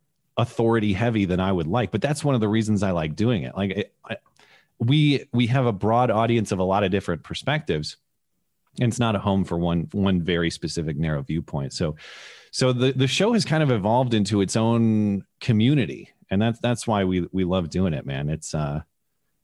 authority 0.43 0.93
heavy 0.93 1.25
than 1.25 1.41
I 1.41 1.51
would 1.51 1.67
like. 1.67 1.91
But 1.91 2.03
that's 2.03 2.23
one 2.25 2.35
of 2.35 2.41
the 2.41 2.49
reasons 2.49 2.83
I 2.83 2.91
like 2.91 3.17
doing 3.17 3.45
it. 3.45 3.57
Like 3.57 3.71
it, 3.71 3.95
I, 4.05 4.17
we 4.79 5.27
we 5.33 5.47
have 5.47 5.67
a 5.67 5.73
broad 5.73 6.11
audience 6.11 6.53
of 6.53 6.59
a 6.59 6.65
lot 6.65 6.85
of 6.85 6.91
different 6.91 7.23
perspectives, 7.23 7.97
and 8.81 8.89
it's 8.91 8.99
not 8.99 9.17
a 9.17 9.19
home 9.19 9.45
for 9.45 9.57
one 9.57 9.89
one 9.93 10.23
very 10.23 10.51
specific 10.51 10.97
narrow 10.97 11.23
viewpoint. 11.23 11.73
So 11.73 11.97
so 12.51 12.73
the 12.73 12.93
the 12.93 13.07
show 13.07 13.33
has 13.33 13.45
kind 13.45 13.63
of 13.63 13.71
evolved 13.71 14.15
into 14.15 14.41
its 14.41 14.57
own 14.57 15.25
community, 15.41 16.11
and 16.31 16.43
that's 16.43 16.59
that's 16.61 16.87
why 16.87 17.05
we 17.05 17.29
we 17.33 17.45
love 17.45 17.71
doing 17.71 17.95
it, 17.95 18.05
man. 18.05 18.29
It's 18.29 18.55
uh 18.55 18.83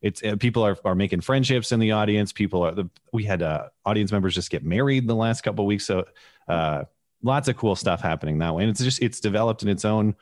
it's 0.00 0.22
uh, 0.22 0.36
people 0.36 0.64
are, 0.64 0.76
are 0.84 0.94
making 0.94 1.20
friendships 1.20 1.72
in 1.72 1.80
the 1.80 1.92
audience 1.92 2.32
people 2.32 2.62
are 2.62 2.72
the 2.72 2.88
we 3.12 3.24
had 3.24 3.42
uh 3.42 3.68
audience 3.84 4.12
members 4.12 4.34
just 4.34 4.50
get 4.50 4.64
married 4.64 5.08
the 5.08 5.14
last 5.14 5.40
couple 5.40 5.66
weeks 5.66 5.84
so 5.84 6.04
uh 6.46 6.84
lots 7.22 7.48
of 7.48 7.56
cool 7.56 7.74
stuff 7.74 8.00
happening 8.00 8.38
that 8.38 8.54
way 8.54 8.62
and 8.62 8.70
it's 8.70 8.82
just 8.82 9.02
it's 9.02 9.20
developed 9.20 9.62
in 9.62 9.68
its 9.68 9.84
own 9.84 10.14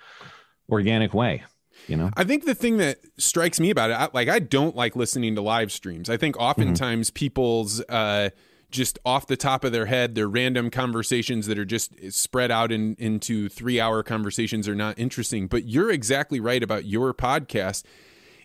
organic 0.68 1.14
way 1.14 1.42
you 1.86 1.96
know? 1.96 2.10
I 2.16 2.24
think 2.24 2.44
the 2.44 2.54
thing 2.54 2.78
that 2.78 2.98
strikes 3.16 3.60
me 3.60 3.70
about 3.70 3.90
it 3.90 3.94
I, 3.94 4.08
like 4.12 4.28
i 4.28 4.38
don't 4.38 4.76
like 4.76 4.96
listening 4.96 5.34
to 5.36 5.40
live 5.40 5.70
streams. 5.72 6.10
I 6.10 6.16
think 6.16 6.36
oftentimes 6.38 7.08
mm-hmm. 7.08 7.14
people's 7.14 7.80
uh 7.88 8.30
just 8.70 8.98
off 9.04 9.26
the 9.26 9.36
top 9.36 9.62
of 9.62 9.72
their 9.72 9.86
head 9.86 10.14
they're 10.14 10.28
random 10.28 10.70
conversations 10.70 11.46
that 11.46 11.58
are 11.58 11.64
just 11.64 11.92
spread 12.12 12.50
out 12.50 12.72
in, 12.72 12.96
into 12.98 13.48
three 13.48 13.78
hour 13.80 14.02
conversations 14.02 14.68
are 14.68 14.74
not 14.74 14.98
interesting. 14.98 15.46
But 15.46 15.64
you're 15.64 15.90
exactly 15.90 16.40
right 16.40 16.62
about 16.62 16.84
your 16.84 17.14
podcast 17.14 17.84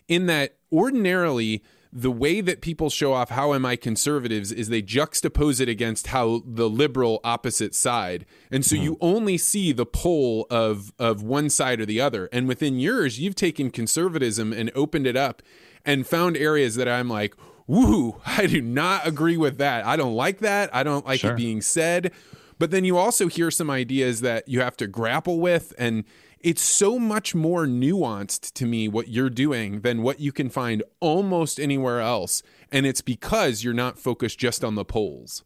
in 0.08 0.26
that 0.26 0.56
ordinarily 0.72 1.62
the 1.92 2.10
way 2.10 2.40
that 2.40 2.62
people 2.62 2.88
show 2.88 3.12
off 3.12 3.28
how 3.28 3.52
am 3.52 3.66
I 3.66 3.76
conservatives 3.76 4.50
is 4.50 4.68
they 4.68 4.80
juxtapose 4.80 5.60
it 5.60 5.68
against 5.68 6.06
how 6.06 6.42
the 6.46 6.68
liberal 6.68 7.20
opposite 7.22 7.74
side. 7.74 8.24
And 8.50 8.64
so 8.64 8.74
mm-hmm. 8.74 8.84
you 8.84 8.98
only 9.02 9.36
see 9.36 9.72
the 9.72 9.84
pole 9.84 10.46
of 10.50 10.92
of 10.98 11.22
one 11.22 11.50
side 11.50 11.80
or 11.80 11.86
the 11.86 12.00
other. 12.00 12.30
And 12.32 12.48
within 12.48 12.78
yours, 12.78 13.20
you've 13.20 13.34
taken 13.34 13.70
conservatism 13.70 14.54
and 14.54 14.70
opened 14.74 15.06
it 15.06 15.16
up 15.16 15.42
and 15.84 16.06
found 16.06 16.36
areas 16.38 16.76
that 16.76 16.88
I'm 16.88 17.10
like, 17.10 17.36
woo, 17.66 18.20
I 18.26 18.46
do 18.46 18.62
not 18.62 19.06
agree 19.06 19.36
with 19.36 19.58
that. 19.58 19.84
I 19.84 19.96
don't 19.96 20.14
like 20.14 20.38
that. 20.38 20.74
I 20.74 20.82
don't 20.82 21.04
like 21.04 21.20
sure. 21.20 21.32
it 21.32 21.36
being 21.36 21.60
said. 21.60 22.10
But 22.58 22.70
then 22.70 22.84
you 22.84 22.96
also 22.96 23.26
hear 23.26 23.50
some 23.50 23.68
ideas 23.70 24.20
that 24.20 24.48
you 24.48 24.60
have 24.60 24.76
to 24.78 24.86
grapple 24.86 25.40
with 25.40 25.74
and 25.78 26.04
it's 26.42 26.62
so 26.62 26.98
much 26.98 27.34
more 27.34 27.66
nuanced 27.66 28.52
to 28.54 28.66
me 28.66 28.88
what 28.88 29.08
you're 29.08 29.30
doing 29.30 29.80
than 29.80 30.02
what 30.02 30.20
you 30.20 30.32
can 30.32 30.50
find 30.50 30.82
almost 31.00 31.60
anywhere 31.60 32.00
else. 32.00 32.42
And 32.70 32.86
it's 32.86 33.00
because 33.00 33.62
you're 33.62 33.74
not 33.74 33.98
focused 33.98 34.38
just 34.38 34.64
on 34.64 34.74
the 34.74 34.84
poles. 34.84 35.44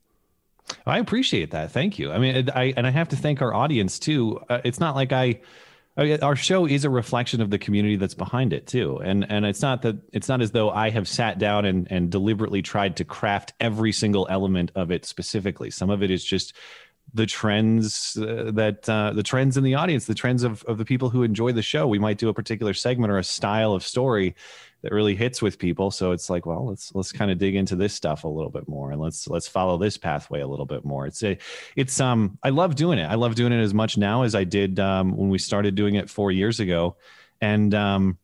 I 0.85 0.99
appreciate 0.99 1.51
that. 1.53 1.71
Thank 1.71 1.99
you. 1.99 2.11
I 2.13 2.19
mean, 2.19 2.51
I 2.55 2.75
and 2.77 2.87
I 2.87 2.91
have 2.91 3.09
to 3.11 3.17
thank 3.17 3.41
our 3.41 3.55
audience 3.55 3.99
too. 3.99 4.41
Uh, 4.49 4.61
it's 4.65 4.81
not 4.81 4.97
like 4.97 5.13
I, 5.13 5.41
I, 5.97 6.19
our 6.19 6.35
show 6.35 6.67
is 6.67 6.85
a 6.85 6.91
reflection 6.91 7.41
of 7.41 7.51
the 7.51 7.59
community 7.59 7.97
that's 7.97 8.15
behind 8.15 8.53
it 8.53 8.67
too. 8.67 8.99
And 8.99 9.31
and 9.31 9.47
it's 9.47 9.63
not 9.63 9.83
that 9.83 9.97
it's 10.13 10.29
not 10.29 10.41
as 10.41 10.51
though 10.51 10.71
I 10.71 10.91
have 10.91 11.07
sat 11.07 11.39
down 11.39 11.65
and 11.67 11.87
and 11.91 12.11
deliberately 12.11 12.63
tried 12.63 12.97
to 12.97 13.05
craft 13.05 13.53
every 13.61 13.93
single 13.93 14.27
element 14.29 14.73
of 14.75 14.91
it 14.91 15.05
specifically. 15.05 15.71
Some 15.71 15.91
of 15.91 16.03
it 16.03 16.11
is 16.11 16.25
just 16.25 16.55
the 17.15 17.27
trends 17.27 18.17
uh, 18.17 18.51
that 18.55 18.89
uh, 18.89 19.13
the 19.13 19.23
trends 19.23 19.57
in 19.57 19.65
the 19.65 19.75
audience, 19.75 20.07
the 20.07 20.15
trends 20.15 20.43
of, 20.43 20.63
of 20.65 20.79
the 20.79 20.85
people 20.85 21.09
who 21.09 21.23
enjoy 21.23 21.53
the 21.53 21.63
show. 21.63 21.87
We 21.87 21.99
might 21.99 22.19
do 22.19 22.29
a 22.29 22.35
particular 22.35 22.75
segment 22.75 23.13
or 23.13 23.19
a 23.19 23.25
style 23.25 23.73
of 23.73 23.83
story 23.83 24.35
that 24.83 24.93
really 24.93 25.15
hits 25.17 25.41
with 25.41 25.59
people. 25.59 25.91
So 25.91 26.13
it's 26.13 26.29
like, 26.29 26.47
well, 26.47 26.67
let's 26.67 26.95
let's 26.95 27.13
kind 27.13 27.31
of 27.31 27.39
dig 27.39 27.55
into 27.55 27.77
this 27.77 27.95
stuff 27.95 28.25
a 28.25 28.29
little 28.29 28.51
bit 28.51 28.69
more 28.69 28.93
and 28.93 29.01
let's 29.01 29.29
let's 29.29 29.49
follow 29.49 29.79
this 29.79 29.97
pathway 29.97 30.41
a 30.41 30.47
little 30.47 30.67
bit 30.67 30.85
more. 30.85 31.07
It's 31.07 31.23
a 31.23 31.39
it's 31.75 32.01
um 32.01 32.39
I 32.43 32.51
love 32.51 32.75
doing 32.75 32.99
it. 32.99 33.07
I 33.07 33.15
love 33.15 33.35
doing 33.35 33.53
it 33.53 33.61
as 33.61 33.75
much 33.75 33.97
now 33.97 34.23
as 34.23 34.35
I 34.35 34.45
did 34.45 34.79
um, 34.79 35.17
when 35.17 35.29
we 35.29 35.39
started 35.39 35.75
doing 35.75 35.95
it 35.95 36.11
four 36.11 36.31
years 36.31 36.61
ago. 36.61 36.97
And 37.41 37.75
um 37.75 38.19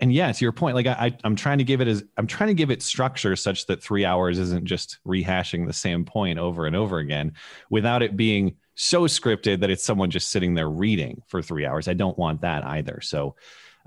and 0.00 0.12
yeah, 0.12 0.30
to 0.30 0.44
your 0.44 0.52
point, 0.52 0.76
like 0.76 0.86
I, 0.86 1.16
I'm 1.24 1.34
trying 1.34 1.58
to 1.58 1.64
give 1.64 1.80
it 1.80 1.88
as 1.88 2.04
I'm 2.16 2.26
trying 2.26 2.48
to 2.48 2.54
give 2.54 2.70
it 2.70 2.82
structure 2.82 3.34
such 3.34 3.66
that 3.66 3.82
three 3.82 4.04
hours 4.04 4.38
isn't 4.38 4.64
just 4.64 4.98
rehashing 5.06 5.66
the 5.66 5.72
same 5.72 6.04
point 6.04 6.38
over 6.38 6.66
and 6.66 6.76
over 6.76 6.98
again, 6.98 7.32
without 7.68 8.02
it 8.02 8.16
being 8.16 8.56
so 8.74 9.02
scripted 9.02 9.60
that 9.60 9.70
it's 9.70 9.84
someone 9.84 10.10
just 10.10 10.30
sitting 10.30 10.54
there 10.54 10.68
reading 10.68 11.22
for 11.26 11.42
three 11.42 11.66
hours. 11.66 11.88
I 11.88 11.94
don't 11.94 12.16
want 12.16 12.42
that 12.42 12.64
either. 12.64 13.00
So, 13.00 13.34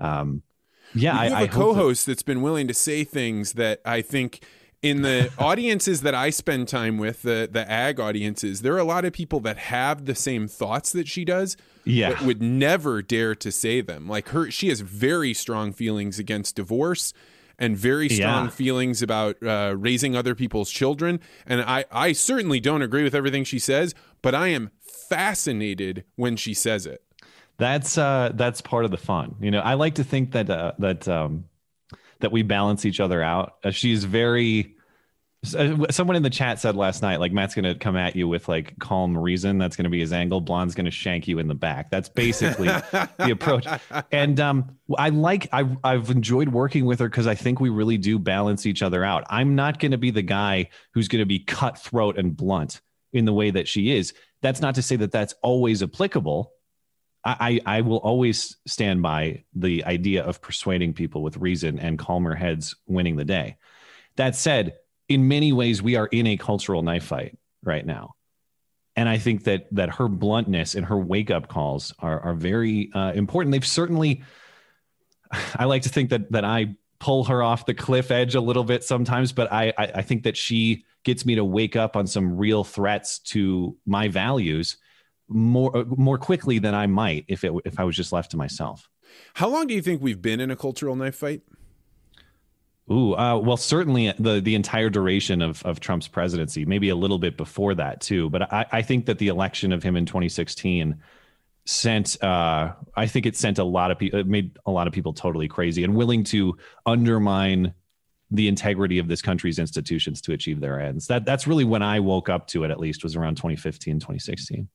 um, 0.00 0.42
yeah, 0.94 1.18
I, 1.18 1.24
have 1.24 1.32
I 1.32 1.42
a 1.42 1.48
co-host 1.48 2.04
that, 2.04 2.12
that's 2.12 2.22
been 2.22 2.42
willing 2.42 2.68
to 2.68 2.74
say 2.74 3.04
things 3.04 3.54
that 3.54 3.80
I 3.86 4.02
think 4.02 4.44
in 4.82 5.00
the 5.00 5.32
audiences 5.38 6.02
that 6.02 6.14
I 6.14 6.28
spend 6.28 6.68
time 6.68 6.98
with, 6.98 7.22
the 7.22 7.48
the 7.50 7.68
ag 7.70 7.98
audiences, 7.98 8.60
there 8.60 8.74
are 8.74 8.78
a 8.78 8.84
lot 8.84 9.06
of 9.06 9.14
people 9.14 9.40
that 9.40 9.56
have 9.56 10.04
the 10.04 10.14
same 10.14 10.46
thoughts 10.46 10.92
that 10.92 11.08
she 11.08 11.24
does, 11.24 11.56
yeah. 11.84 12.24
would 12.24 12.42
never 12.42 13.02
dare 13.02 13.34
to 13.36 13.52
say 13.52 13.80
them. 13.80 14.08
Like 14.08 14.28
her, 14.28 14.50
she 14.50 14.68
has 14.68 14.80
very 14.80 15.34
strong 15.34 15.72
feelings 15.72 16.18
against 16.18 16.56
divorce 16.56 17.12
and 17.58 17.76
very 17.76 18.08
strong 18.08 18.44
yeah. 18.44 18.50
feelings 18.50 19.02
about 19.02 19.42
uh, 19.42 19.74
raising 19.76 20.16
other 20.16 20.34
people's 20.34 20.70
children. 20.70 21.20
And 21.46 21.60
I, 21.62 21.84
I 21.90 22.12
certainly 22.12 22.60
don't 22.60 22.82
agree 22.82 23.04
with 23.04 23.14
everything 23.14 23.44
she 23.44 23.58
says, 23.58 23.94
but 24.20 24.34
I 24.34 24.48
am 24.48 24.70
fascinated 24.80 26.04
when 26.16 26.36
she 26.36 26.54
says 26.54 26.86
it. 26.86 27.02
That's 27.58 27.96
uh, 27.98 28.32
that's 28.34 28.60
part 28.60 28.84
of 28.84 28.90
the 28.90 28.96
fun. 28.96 29.36
You 29.40 29.50
know, 29.50 29.60
I 29.60 29.74
like 29.74 29.96
to 29.96 30.04
think 30.04 30.32
that 30.32 30.50
uh, 30.50 30.72
that 30.78 31.06
um, 31.06 31.44
that 32.20 32.32
we 32.32 32.42
balance 32.42 32.84
each 32.84 32.98
other 32.98 33.22
out. 33.22 33.56
Uh, 33.62 33.70
she's 33.70 34.04
very. 34.04 34.76
Uh, 35.56 35.86
someone 35.90 36.14
in 36.14 36.22
the 36.22 36.30
chat 36.30 36.60
said 36.60 36.76
last 36.76 37.02
night, 37.02 37.18
like 37.18 37.32
Matt's 37.32 37.54
going 37.54 37.64
to 37.64 37.74
come 37.74 37.96
at 37.96 38.14
you 38.14 38.28
with 38.28 38.48
like 38.48 38.78
calm 38.78 39.18
reason. 39.18 39.58
That's 39.58 39.74
going 39.74 39.84
to 39.84 39.90
be 39.90 39.98
his 39.98 40.12
angle. 40.12 40.40
Blonde's 40.40 40.74
going 40.74 40.84
to 40.84 40.92
shank 40.92 41.26
you 41.26 41.40
in 41.40 41.48
the 41.48 41.54
back. 41.54 41.90
That's 41.90 42.08
basically 42.08 42.68
the 42.68 43.30
approach. 43.30 43.66
And 44.12 44.38
um, 44.40 44.76
I 44.96 45.08
like. 45.08 45.48
I've 45.52 45.76
I've 45.82 46.10
enjoyed 46.10 46.48
working 46.48 46.84
with 46.84 47.00
her 47.00 47.08
because 47.08 47.26
I 47.26 47.34
think 47.34 47.60
we 47.60 47.70
really 47.70 47.98
do 47.98 48.18
balance 48.18 48.66
each 48.66 48.82
other 48.82 49.04
out. 49.04 49.24
I'm 49.28 49.54
not 49.54 49.78
going 49.78 49.92
to 49.92 49.98
be 49.98 50.10
the 50.10 50.22
guy 50.22 50.68
who's 50.92 51.08
going 51.08 51.20
to 51.20 51.26
be 51.26 51.38
cutthroat 51.38 52.18
and 52.18 52.36
blunt 52.36 52.80
in 53.12 53.24
the 53.24 53.32
way 53.32 53.50
that 53.50 53.68
she 53.68 53.90
is. 53.90 54.12
That's 54.42 54.60
not 54.60 54.74
to 54.76 54.82
say 54.82 54.96
that 54.96 55.12
that's 55.12 55.34
always 55.42 55.82
applicable 55.82 56.52
I, 57.24 57.60
I 57.64 57.80
will 57.82 57.98
always 57.98 58.56
stand 58.66 59.02
by 59.02 59.44
the 59.54 59.84
idea 59.84 60.24
of 60.24 60.42
persuading 60.42 60.94
people 60.94 61.22
with 61.22 61.36
reason 61.36 61.78
and 61.78 61.98
calmer 61.98 62.34
heads 62.34 62.74
winning 62.86 63.16
the 63.16 63.24
day. 63.24 63.56
That 64.16 64.34
said, 64.34 64.74
in 65.08 65.28
many 65.28 65.52
ways, 65.52 65.82
we 65.82 65.96
are 65.96 66.06
in 66.06 66.26
a 66.26 66.36
cultural 66.36 66.82
knife 66.82 67.04
fight 67.04 67.36
right 67.62 67.84
now. 67.84 68.14
And 68.94 69.08
I 69.08 69.18
think 69.18 69.44
that 69.44 69.66
that 69.72 69.94
her 69.94 70.08
bluntness 70.08 70.74
and 70.74 70.84
her 70.86 70.98
wake 70.98 71.30
up 71.30 71.48
calls 71.48 71.94
are, 71.98 72.20
are 72.20 72.34
very 72.34 72.90
uh, 72.94 73.12
important. 73.14 73.52
They've 73.52 73.66
certainly, 73.66 74.22
I 75.56 75.64
like 75.64 75.82
to 75.82 75.88
think 75.88 76.10
that 76.10 76.30
that 76.32 76.44
I 76.44 76.76
pull 76.98 77.24
her 77.24 77.42
off 77.42 77.66
the 77.66 77.74
cliff 77.74 78.10
edge 78.10 78.34
a 78.34 78.40
little 78.40 78.64
bit 78.64 78.84
sometimes, 78.84 79.32
but 79.32 79.52
I, 79.52 79.72
I, 79.76 79.84
I 79.96 80.02
think 80.02 80.22
that 80.22 80.36
she 80.36 80.84
gets 81.04 81.26
me 81.26 81.34
to 81.34 81.44
wake 81.44 81.74
up 81.74 81.96
on 81.96 82.06
some 82.06 82.36
real 82.36 82.62
threats 82.64 83.18
to 83.18 83.76
my 83.86 84.08
values 84.08 84.76
more 85.28 85.76
uh, 85.76 85.84
more 85.86 86.18
quickly 86.18 86.58
than 86.58 86.74
I 86.74 86.86
might 86.86 87.24
if 87.28 87.44
it 87.44 87.52
if 87.64 87.80
I 87.80 87.84
was 87.84 87.96
just 87.96 88.12
left 88.12 88.32
to 88.32 88.36
myself. 88.36 88.88
How 89.34 89.48
long 89.48 89.66
do 89.66 89.74
you 89.74 89.82
think 89.82 90.02
we've 90.02 90.20
been 90.20 90.40
in 90.40 90.50
a 90.50 90.56
cultural 90.56 90.96
knife 90.96 91.16
fight? 91.16 91.42
Ooh, 92.92 93.14
uh, 93.14 93.38
well, 93.38 93.56
certainly 93.56 94.12
the 94.18 94.40
the 94.40 94.54
entire 94.54 94.90
duration 94.90 95.40
of 95.40 95.64
of 95.64 95.80
Trump's 95.80 96.08
presidency, 96.08 96.66
maybe 96.66 96.90
a 96.90 96.96
little 96.96 97.18
bit 97.18 97.36
before 97.38 97.74
that 97.74 98.02
too. 98.02 98.28
But 98.28 98.52
I, 98.52 98.66
I 98.70 98.82
think 98.82 99.06
that 99.06 99.18
the 99.18 99.28
election 99.28 99.72
of 99.72 99.82
him 99.82 99.96
in 99.96 100.04
2016 100.04 101.00
sent, 101.64 102.22
uh, 102.22 102.72
I 102.94 103.06
think 103.06 103.24
it 103.24 103.36
sent 103.36 103.58
a 103.58 103.64
lot 103.64 103.90
of 103.90 103.98
people, 103.98 104.18
it 104.18 104.26
made 104.26 104.58
a 104.66 104.70
lot 104.70 104.86
of 104.86 104.92
people 104.92 105.12
totally 105.14 105.48
crazy 105.48 105.84
and 105.84 105.94
willing 105.94 106.24
to 106.24 106.58
undermine 106.84 107.72
the 108.30 108.48
integrity 108.48 108.98
of 108.98 109.08
this 109.08 109.22
country's 109.22 109.58
institutions 109.58 110.20
to 110.22 110.32
achieve 110.32 110.60
their 110.60 110.78
ends. 110.78 111.06
That 111.06 111.24
that's 111.24 111.46
really 111.46 111.64
when 111.64 111.82
I 111.82 112.00
woke 112.00 112.28
up 112.28 112.46
to 112.48 112.64
it. 112.64 112.70
At 112.70 112.78
least 112.78 113.04
was 113.04 113.16
around 113.16 113.36
2015, 113.36 114.00
2016. 114.00 114.68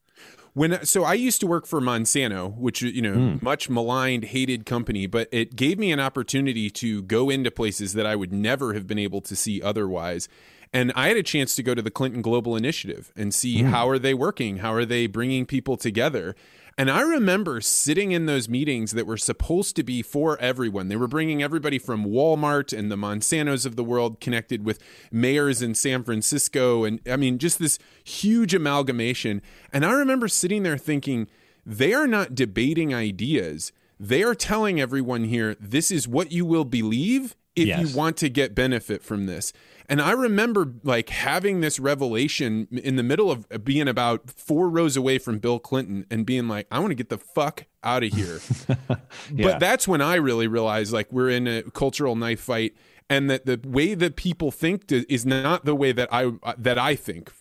When 0.54 0.84
so 0.86 1.04
I 1.04 1.14
used 1.14 1.40
to 1.42 1.48
work 1.48 1.68
for 1.68 1.80
Monsanto, 1.80 2.58
which 2.58 2.82
you 2.82 3.02
know 3.02 3.14
mm. 3.14 3.42
much 3.44 3.70
maligned, 3.70 4.26
hated 4.26 4.66
company, 4.66 5.06
but 5.06 5.30
it 5.32 5.56
gave 5.56 5.78
me 5.78 5.92
an 5.92 6.00
opportunity 6.00 6.70
to 6.72 7.04
go 7.04 7.30
into 7.30 7.52
places 7.52 7.94
that 7.94 8.08
I 8.08 8.16
would 8.16 8.34
never 8.34 8.74
have 8.74 8.88
been 8.88 8.98
able 8.98 9.22
to 9.22 9.36
see 9.36 9.62
otherwise. 9.62 10.28
And 10.74 10.92
I 10.96 11.08
had 11.08 11.18
a 11.18 11.24
chance 11.24 11.56
to 11.56 11.64
go 11.64 11.76
to 11.76 11.82
the 11.82 11.92
Clinton 11.92 12.22
Global 12.22 12.56
Initiative 12.56 13.12
and 13.16 13.34
see 13.34 13.62
mm. 13.62 13.70
how 13.70 13.88
are 13.88 14.00
they 14.00 14.14
working, 14.14 14.58
how 14.58 14.74
are 14.74 14.86
they 14.86 15.08
bringing 15.08 15.46
people 15.46 15.78
together. 15.78 16.36
And 16.80 16.92
I 16.92 17.02
remember 17.02 17.60
sitting 17.60 18.12
in 18.12 18.28
those 18.28 18.48
meetings 18.48 18.92
that 18.92 19.08
were 19.08 19.18
supposed 19.18 19.76
to 19.78 19.84
be 19.84 20.04
for 20.04 20.40
everyone. 20.40 20.90
They 20.90 20.96
were 20.96 21.08
bringing 21.08 21.42
everybody 21.42 21.80
from 21.80 22.06
Walmart 22.06 22.78
and 22.78 22.92
the 22.92 22.96
Monsantos 22.96 23.66
of 23.66 23.76
the 23.76 23.84
world 23.84 24.20
connected 24.20 24.64
with 24.64 24.80
mayors 25.12 25.64
in 25.64 25.74
San 25.74 26.04
Francisco. 26.04 26.84
And 26.84 27.00
I 27.10 27.16
mean, 27.16 27.40
just 27.40 27.58
this 27.58 27.80
huge 28.04 28.54
amalgamation. 28.54 29.42
And 29.74 29.84
I 29.84 29.92
remember 29.94 30.28
sitting 30.28 30.62
there 30.62 30.78
thinking, 30.78 31.28
they 31.66 31.96
are 31.96 32.08
not 32.08 32.36
debating 32.36 32.94
ideas. 32.94 33.72
They 34.00 34.22
are 34.22 34.36
telling 34.36 34.80
everyone 34.80 35.24
here, 35.24 35.56
this 35.60 35.90
is 35.90 36.08
what 36.08 36.32
you 36.32 36.46
will 36.46 36.64
believe 36.64 37.36
if 37.56 37.68
yes. 37.68 37.80
you 37.90 37.98
want 37.98 38.18
to 38.18 38.30
get 38.30 38.54
benefit 38.54 39.02
from 39.02 39.26
this. 39.26 39.52
And 39.90 40.02
I 40.02 40.12
remember 40.12 40.74
like 40.84 41.10
having 41.10 41.62
this 41.62 41.80
revelation 41.80 42.68
in 42.72 42.98
the 42.98 43.04
middle 43.04 43.32
of 43.32 43.48
being 43.64 43.88
about 43.88 44.30
four 44.30 44.70
rows 44.70 44.98
away 44.98 45.18
from 45.18 45.40
Bill 45.40 45.60
Clinton 45.60 46.06
and 46.12 46.26
being 46.26 46.48
like, 46.48 46.68
I 46.72 46.80
want 46.80 46.92
to 46.92 46.96
get 46.96 47.10
the 47.10 47.18
fuck 47.18 47.66
out 47.84 48.04
of 48.04 48.12
here. 48.12 48.40
yeah. 48.70 49.44
But 49.44 49.60
that's 49.60 49.88
when 49.88 50.02
I 50.02 50.16
really 50.16 50.48
realized 50.48 50.92
like 50.92 51.12
we're 51.12 51.30
in 51.30 51.48
a 51.48 51.64
cultural 51.64 52.16
knife 52.16 52.42
fight 52.42 52.76
and 53.10 53.30
that 53.30 53.46
the 53.46 53.60
way 53.66 53.94
that 53.94 54.16
people 54.16 54.52
think 54.52 54.92
is 54.92 55.26
not 55.26 55.66
the 55.66 55.76
way 55.76 55.92
that 55.94 56.14
I 56.14 56.34
uh, 56.44 56.54
that 56.58 56.78
I 56.78 56.96
think 56.96 57.32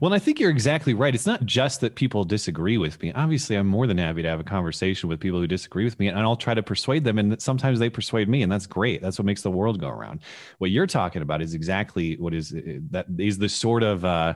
well, 0.00 0.12
I 0.12 0.18
think 0.18 0.40
you're 0.40 0.50
exactly 0.50 0.94
right. 0.94 1.14
It's 1.14 1.26
not 1.26 1.44
just 1.44 1.80
that 1.80 1.94
people 1.94 2.24
disagree 2.24 2.78
with 2.78 3.00
me. 3.02 3.12
Obviously, 3.12 3.56
I'm 3.56 3.66
more 3.66 3.86
than 3.86 3.98
happy 3.98 4.22
to 4.22 4.28
have 4.28 4.40
a 4.40 4.44
conversation 4.44 5.08
with 5.08 5.20
people 5.20 5.38
who 5.38 5.46
disagree 5.46 5.84
with 5.84 5.98
me, 5.98 6.08
and 6.08 6.18
I'll 6.18 6.36
try 6.36 6.54
to 6.54 6.62
persuade 6.62 7.04
them. 7.04 7.18
And 7.18 7.40
sometimes 7.40 7.78
they 7.78 7.90
persuade 7.90 8.28
me, 8.28 8.42
and 8.42 8.50
that's 8.50 8.66
great. 8.66 9.02
That's 9.02 9.18
what 9.18 9.26
makes 9.26 9.42
the 9.42 9.50
world 9.50 9.80
go 9.80 9.88
around. 9.88 10.20
What 10.58 10.70
you're 10.70 10.86
talking 10.86 11.22
about 11.22 11.42
is 11.42 11.54
exactly 11.54 12.16
what 12.16 12.34
is 12.34 12.50
that 12.90 13.06
is 13.18 13.38
the 13.38 13.48
sort 13.48 13.82
of 13.82 14.04
uh, 14.04 14.34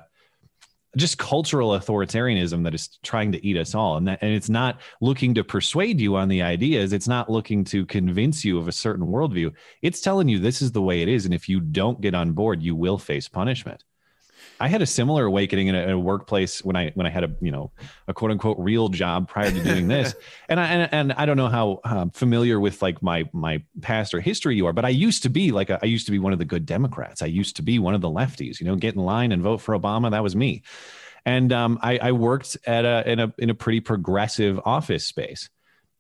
just 0.97 1.19
cultural 1.19 1.71
authoritarianism 1.79 2.65
that 2.65 2.75
is 2.75 2.99
trying 3.03 3.33
to 3.33 3.47
eat 3.47 3.57
us 3.57 3.75
all, 3.75 3.97
and 3.97 4.09
that 4.09 4.19
and 4.23 4.33
it's 4.33 4.49
not 4.49 4.81
looking 5.01 5.35
to 5.35 5.45
persuade 5.45 6.01
you 6.01 6.17
on 6.17 6.29
the 6.29 6.43
ideas. 6.43 6.93
It's 6.93 7.09
not 7.09 7.31
looking 7.31 7.65
to 7.65 7.87
convince 7.87 8.45
you 8.45 8.59
of 8.59 8.69
a 8.69 8.73
certain 8.73 9.07
worldview. 9.07 9.53
It's 9.83 10.01
telling 10.01 10.29
you 10.29 10.39
this 10.39 10.63
is 10.63 10.73
the 10.73 10.83
way 10.83 11.03
it 11.03 11.09
is, 11.09 11.25
and 11.25 11.35
if 11.35 11.49
you 11.49 11.61
don't 11.61 12.01
get 12.01 12.15
on 12.15 12.33
board, 12.33 12.63
you 12.63 12.75
will 12.75 12.99
face 12.99 13.29
punishment. 13.29 13.85
I 14.61 14.69
had 14.69 14.83
a 14.83 14.87
similar 14.87 15.25
awakening 15.25 15.67
in 15.69 15.75
a, 15.75 15.83
in 15.83 15.91
a, 15.91 15.99
workplace 15.99 16.65
when 16.65 16.77
I 16.77 16.91
when 16.95 17.07
I 17.07 17.11
had 17.11 17.25
a 17.25 17.31
you 17.41 17.51
know 17.51 17.73
a 18.09 18.15
quote 18.15 18.31
unquote 18.31 18.59
real 18.59 18.89
job 18.89 19.29
prior 19.29 19.51
to 19.51 19.63
doing 19.63 19.89
this, 19.89 20.15
and 20.49 20.59
I 20.59 20.67
and, 20.67 20.89
and, 20.93 21.13
I 21.13 21.27
don't 21.27 21.37
know 21.37 21.49
how 21.49 21.81
uh, 21.85 22.07
familiar 22.13 22.59
with 22.59 22.81
like 22.83 23.03
my 23.03 23.29
my 23.33 23.63
past 23.83 24.15
or 24.15 24.21
history 24.21 24.57
you 24.57 24.67
are, 24.67 24.73
but 24.73 24.85
I 24.85 24.91
used 24.91 25.23
to 25.25 25.29
be 25.29 25.53
like 25.53 25.71
a, 25.71 25.79
I 25.83 25.87
used 25.87 26.07
to 26.07 26.13
be 26.13 26.19
one 26.19 26.33
of 26.33 26.39
the 26.39 26.45
good 26.45 26.67
Democrats. 26.67 27.23
I 27.23 27.27
used 27.27 27.57
to 27.57 27.63
be 27.63 27.79
one 27.79 27.95
of 27.95 28.01
the 28.01 28.11
lefties. 28.11 28.61
You 28.61 28.67
know, 28.67 28.77
get 28.77 28.95
in 28.95 29.03
line 29.03 29.33
and 29.33 29.43
vote 29.43 29.59
for 29.59 29.79
Obama. 29.79 30.11
That 30.11 30.23
was 30.23 30.35
me, 30.35 30.63
and 31.25 31.53
um, 31.53 31.79
I, 31.83 31.99
I 31.99 32.13
worked 32.13 32.57
at 32.67 32.85
a 32.85 33.11
in 33.11 33.21
a 33.21 33.35
in 33.39 33.51
a 33.51 33.55
pretty 33.55 33.81
progressive 33.81 34.61
office 34.65 35.05
space, 35.05 35.51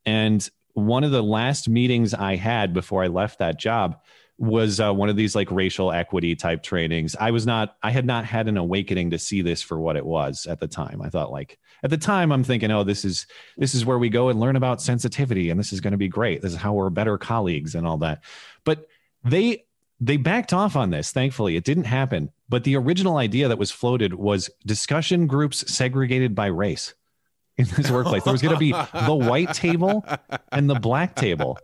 and 0.04 0.48
one 0.72 1.04
of 1.04 1.10
the 1.10 1.22
last 1.22 1.68
meetings 1.68 2.12
I 2.12 2.36
had 2.36 2.74
before 2.74 3.02
I 3.02 3.06
left 3.06 3.38
that 3.38 3.58
job 3.58 3.98
was 4.38 4.80
uh, 4.80 4.92
one 4.92 5.08
of 5.08 5.16
these 5.16 5.34
like 5.34 5.50
racial 5.50 5.92
equity 5.92 6.36
type 6.36 6.62
trainings. 6.62 7.16
I 7.18 7.30
was 7.30 7.46
not, 7.46 7.76
I 7.82 7.90
had 7.90 8.04
not 8.04 8.24
had 8.24 8.48
an 8.48 8.56
awakening 8.56 9.10
to 9.10 9.18
see 9.18 9.40
this 9.40 9.62
for 9.62 9.78
what 9.78 9.96
it 9.96 10.04
was 10.04 10.46
at 10.46 10.60
the 10.60 10.68
time. 10.68 11.00
I 11.00 11.08
thought 11.08 11.32
like 11.32 11.58
at 11.82 11.90
the 11.90 11.96
time 11.96 12.32
I'm 12.32 12.44
thinking, 12.44 12.70
oh, 12.70 12.84
this 12.84 13.04
is 13.04 13.26
this 13.56 13.74
is 13.74 13.84
where 13.84 13.98
we 13.98 14.08
go 14.08 14.28
and 14.28 14.40
learn 14.40 14.56
about 14.56 14.82
sensitivity, 14.82 15.50
and 15.50 15.58
this 15.58 15.72
is 15.72 15.80
going 15.80 15.92
to 15.92 15.98
be 15.98 16.08
great. 16.08 16.42
This 16.42 16.52
is 16.52 16.58
how 16.58 16.74
we're 16.74 16.90
better 16.90 17.18
colleagues 17.18 17.74
and 17.74 17.86
all 17.86 17.98
that. 17.98 18.22
But 18.64 18.88
they 19.24 19.64
they 20.00 20.16
backed 20.16 20.52
off 20.52 20.76
on 20.76 20.90
this. 20.90 21.12
Thankfully, 21.12 21.56
it 21.56 21.64
didn't 21.64 21.84
happen. 21.84 22.30
But 22.48 22.64
the 22.64 22.76
original 22.76 23.16
idea 23.16 23.48
that 23.48 23.58
was 23.58 23.70
floated 23.70 24.14
was 24.14 24.50
discussion 24.64 25.26
groups 25.26 25.72
segregated 25.72 26.34
by 26.34 26.46
race 26.46 26.94
in 27.56 27.66
this 27.76 27.90
workplace. 27.90 28.24
There 28.24 28.32
was 28.32 28.42
going 28.42 28.54
to 28.54 28.60
be 28.60 28.72
the 28.72 29.14
white 29.14 29.54
table 29.54 30.04
and 30.52 30.68
the 30.68 30.78
black 30.78 31.16
table. 31.16 31.58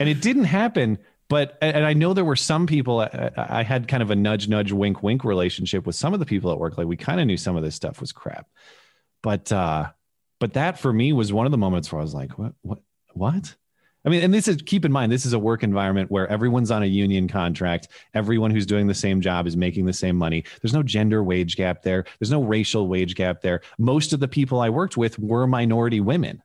And 0.00 0.08
it 0.08 0.22
didn't 0.22 0.44
happen 0.44 0.98
but 1.28 1.58
and 1.60 1.84
I 1.84 1.92
know 1.92 2.14
there 2.14 2.24
were 2.24 2.36
some 2.36 2.66
people 2.66 3.00
I, 3.36 3.62
had 3.62 3.86
kind 3.86 4.02
of 4.02 4.10
a 4.10 4.16
nudge 4.16 4.48
nudge 4.48 4.72
wink 4.72 5.02
wink 5.02 5.24
relationship 5.24 5.86
with 5.86 5.94
some 5.94 6.14
of 6.14 6.20
the 6.20 6.26
people 6.26 6.50
at 6.50 6.58
work. 6.58 6.78
Like 6.78 6.86
we 6.86 6.96
kind 6.96 7.20
of 7.20 7.26
knew 7.26 7.36
some 7.36 7.56
of 7.56 7.62
this 7.62 7.74
stuff 7.74 8.00
was 8.00 8.12
crap. 8.12 8.48
But 9.22 9.52
uh 9.52 9.90
but 10.40 10.54
that 10.54 10.78
for 10.78 10.92
me 10.92 11.12
was 11.12 11.32
one 11.32 11.46
of 11.46 11.52
the 11.52 11.58
moments 11.58 11.92
where 11.92 12.00
I 12.00 12.02
was 12.02 12.14
like 12.14 12.38
what 12.38 12.54
what 12.62 12.78
what? 13.12 13.54
I 14.06 14.10
mean 14.10 14.22
and 14.22 14.32
this 14.32 14.48
is 14.48 14.62
keep 14.62 14.86
in 14.86 14.92
mind 14.92 15.12
this 15.12 15.26
is 15.26 15.34
a 15.34 15.38
work 15.38 15.62
environment 15.62 16.10
where 16.10 16.26
everyone's 16.28 16.70
on 16.70 16.82
a 16.82 16.86
union 16.86 17.28
contract. 17.28 17.88
Everyone 18.14 18.50
who's 18.50 18.64
doing 18.64 18.86
the 18.86 18.94
same 18.94 19.20
job 19.20 19.46
is 19.46 19.56
making 19.56 19.84
the 19.84 19.92
same 19.92 20.16
money. 20.16 20.44
There's 20.62 20.72
no 20.72 20.82
gender 20.82 21.22
wage 21.22 21.56
gap 21.56 21.82
there. 21.82 22.06
There's 22.18 22.30
no 22.30 22.42
racial 22.42 22.88
wage 22.88 23.14
gap 23.16 23.42
there. 23.42 23.60
Most 23.76 24.14
of 24.14 24.20
the 24.20 24.28
people 24.28 24.60
I 24.60 24.70
worked 24.70 24.96
with 24.96 25.18
were 25.18 25.46
minority 25.46 26.00
women 26.00 26.42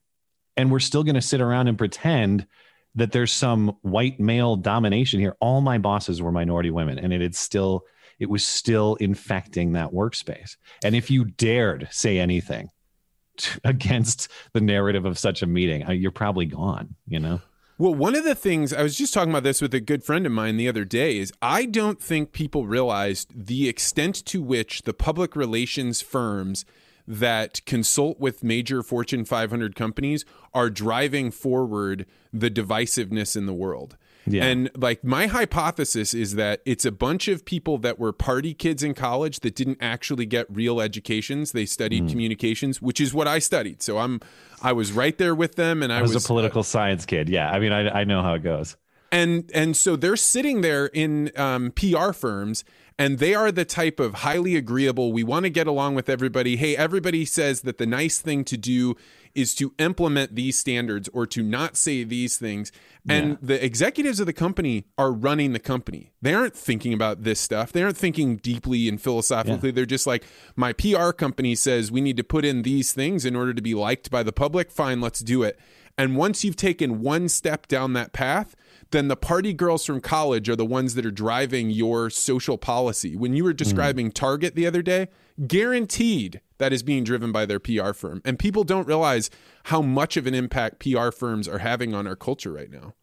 and 0.57 0.71
we're 0.71 0.79
still 0.79 1.03
going 1.03 1.15
to 1.15 1.21
sit 1.21 1.39
around 1.39 1.69
and 1.69 1.77
pretend 1.77 2.47
that 2.95 3.11
there's 3.11 3.31
some 3.31 3.77
white 3.81 4.19
male 4.19 4.55
domination 4.55 5.19
here. 5.19 5.35
All 5.39 5.61
my 5.61 5.77
bosses 5.77 6.21
were 6.21 6.31
minority 6.31 6.71
women, 6.71 6.99
and 6.99 7.13
it 7.13 7.21
had 7.21 7.35
still 7.35 7.85
it 8.19 8.29
was 8.29 8.45
still 8.45 8.95
infecting 8.95 9.73
that 9.73 9.91
workspace. 9.91 10.55
And 10.83 10.95
if 10.95 11.09
you 11.09 11.25
dared 11.25 11.87
say 11.91 12.19
anything 12.19 12.69
against 13.63 14.29
the 14.53 14.61
narrative 14.61 15.05
of 15.05 15.17
such 15.17 15.41
a 15.41 15.47
meeting, 15.47 15.89
you're 15.89 16.11
probably 16.11 16.45
gone. 16.45 16.95
You 17.07 17.19
know. 17.19 17.41
Well, 17.79 17.95
one 17.95 18.15
of 18.15 18.23
the 18.23 18.35
things 18.35 18.71
I 18.71 18.83
was 18.83 18.95
just 18.95 19.13
talking 19.13 19.31
about 19.31 19.43
this 19.43 19.61
with 19.61 19.73
a 19.73 19.79
good 19.79 20.03
friend 20.03 20.27
of 20.27 20.31
mine 20.31 20.57
the 20.57 20.67
other 20.67 20.85
day 20.85 21.17
is 21.17 21.33
I 21.41 21.65
don't 21.65 21.99
think 21.99 22.31
people 22.31 22.67
realized 22.67 23.31
the 23.35 23.67
extent 23.67 24.23
to 24.25 24.43
which 24.43 24.83
the 24.83 24.93
public 24.93 25.35
relations 25.35 25.99
firms 25.99 26.65
that 27.07 27.63
consult 27.65 28.19
with 28.19 28.43
major 28.43 28.81
Fortune 28.83 29.25
500 29.25 29.75
companies 29.75 30.25
are 30.53 30.69
driving 30.69 31.31
forward 31.31 32.05
the 32.31 32.49
divisiveness 32.49 33.35
in 33.35 33.45
the 33.45 33.53
world. 33.53 33.97
Yeah. 34.25 34.45
And 34.45 34.71
like 34.75 35.03
my 35.03 35.27
hypothesis 35.27 36.13
is 36.13 36.35
that 36.35 36.61
it's 36.65 36.85
a 36.85 36.91
bunch 36.91 37.27
of 37.27 37.43
people 37.43 37.77
that 37.79 37.99
were 37.99 38.13
party 38.13 38.53
kids 38.53 38.81
in 38.81 38.93
college 38.93 39.41
that 39.41 39.55
didn't 39.55 39.79
actually 39.81 40.25
get 40.25 40.47
real 40.49 40.79
educations. 40.79 41.51
They 41.51 41.65
studied 41.65 42.03
mm. 42.03 42.09
communications, 42.09 42.81
which 42.81 43.01
is 43.01 43.13
what 43.13 43.27
I 43.27 43.39
studied. 43.39 43.81
So 43.81 43.97
I'm 43.97 44.21
I 44.61 44.71
was 44.71 44.93
right 44.93 45.17
there 45.17 45.35
with 45.35 45.55
them 45.55 45.83
and 45.83 45.91
I, 45.91 45.99
I 45.99 46.01
was, 46.01 46.13
was, 46.13 46.23
a 46.23 46.27
political 46.27 46.61
uh, 46.61 46.63
science 46.63 47.05
kid. 47.05 47.27
Yeah. 47.27 47.51
I 47.51 47.59
mean 47.59 47.73
I 47.73 48.01
I 48.01 48.03
know 48.05 48.21
how 48.21 48.33
it 48.35 48.43
goes. 48.43 48.77
And 49.11 49.51
and 49.53 49.75
so 49.75 49.95
they're 49.95 50.15
sitting 50.15 50.61
there 50.61 50.87
in 50.87 51.31
um, 51.35 51.71
PR 51.71 52.13
firms 52.13 52.63
and 52.97 53.19
they 53.19 53.33
are 53.33 53.51
the 53.51 53.65
type 53.65 53.99
of 53.99 54.15
highly 54.15 54.55
agreeable 54.55 55.11
we 55.11 55.23
want 55.23 55.43
to 55.43 55.49
get 55.49 55.67
along 55.67 55.95
with 55.95 56.09
everybody. 56.09 56.55
Hey 56.55 56.75
everybody 56.75 57.25
says 57.25 57.61
that 57.61 57.77
the 57.77 57.85
nice 57.85 58.19
thing 58.19 58.43
to 58.45 58.57
do 58.57 58.95
is 59.33 59.55
to 59.55 59.73
implement 59.79 60.35
these 60.35 60.57
standards 60.57 61.09
or 61.11 61.25
to 61.25 61.41
not 61.41 61.75
say 61.75 62.03
these 62.03 62.37
things. 62.37 62.71
And 63.09 63.31
yeah. 63.31 63.37
the 63.41 63.65
executives 63.65 64.19
of 64.19 64.27
the 64.27 64.33
company 64.33 64.85
are 64.97 65.11
running 65.11 65.53
the 65.53 65.59
company. 65.59 66.11
They 66.21 66.33
aren't 66.33 66.55
thinking 66.55 66.93
about 66.93 67.23
this 67.23 67.39
stuff. 67.39 67.71
They 67.71 67.81
aren't 67.81 67.97
thinking 67.97 68.37
deeply 68.37 68.87
and 68.87 69.01
philosophically. 69.01 69.69
Yeah. 69.69 69.73
they're 69.73 69.85
just 69.85 70.07
like 70.07 70.23
my 70.55 70.71
pr 70.73 71.11
company 71.11 71.55
says 71.55 71.91
we 71.91 72.01
need 72.01 72.17
to 72.17 72.23
put 72.23 72.45
in 72.45 72.61
these 72.61 72.93
things 72.93 73.25
in 73.25 73.35
order 73.35 73.53
to 73.53 73.61
be 73.61 73.73
liked 73.73 74.11
by 74.11 74.23
the 74.23 74.33
public. 74.33 74.71
Fine 74.71 75.01
let's 75.01 75.19
do 75.19 75.43
it 75.43 75.59
and 75.97 76.15
once 76.15 76.43
you've 76.43 76.55
taken 76.55 77.01
one 77.01 77.29
step 77.29 77.67
down 77.67 77.93
that 77.93 78.13
path 78.13 78.55
then 78.93 79.09
the 79.09 79.17
party 79.17 79.53
girls 79.53 79.85
from 79.85 79.99
college 79.99 80.47
are 80.47 80.55
the 80.55 80.65
ones 80.65 80.95
that 80.95 81.05
are 81.05 81.11
driving 81.11 81.69
your 81.69 82.09
social 82.09 82.57
policy. 82.57 83.15
When 83.15 83.33
you 83.33 83.43
were 83.43 83.51
describing 83.51 84.09
mm. 84.09 84.13
Target 84.13 84.55
the 84.55 84.67
other 84.67 84.81
day, 84.81 85.07
guaranteed 85.47 86.39
that 86.59 86.71
is 86.71 86.83
being 86.83 87.03
driven 87.03 87.31
by 87.31 87.45
their 87.45 87.59
PR 87.59 87.91
firm. 87.93 88.21
And 88.23 88.39
people 88.39 88.63
don't 88.63 88.87
realize 88.87 89.29
how 89.65 89.81
much 89.81 90.15
of 90.15 90.27
an 90.27 90.35
impact 90.35 90.79
PR 90.79 91.09
firms 91.09 91.47
are 91.47 91.57
having 91.57 91.93
on 91.93 92.07
our 92.07 92.15
culture 92.15 92.53
right 92.53 92.71
now. 92.71 92.93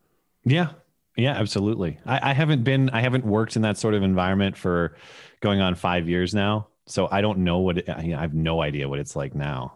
Yeah. 0.45 0.71
Yeah, 1.17 1.33
absolutely. 1.33 1.99
I, 2.07 2.31
I 2.31 2.33
haven't 2.35 2.63
been, 2.63 2.89
I 2.91 3.01
haven't 3.01 3.27
worked 3.27 3.57
in 3.57 3.63
that 3.63 3.77
sort 3.77 3.95
of 3.95 4.03
environment 4.03 4.57
for 4.57 4.97
going 5.41 5.61
on 5.61 5.75
five 5.75 6.09
years 6.09 6.33
now. 6.35 6.69
So 6.87 7.09
I 7.11 7.21
don't 7.21 7.39
know 7.39 7.59
what, 7.59 7.79
it, 7.79 7.89
I, 7.89 8.15
I 8.17 8.21
have 8.21 8.33
no 8.33 8.63
idea 8.63 8.89
what 8.89 9.01
it's 9.01 9.17
like 9.17 9.35
now. 9.35 9.75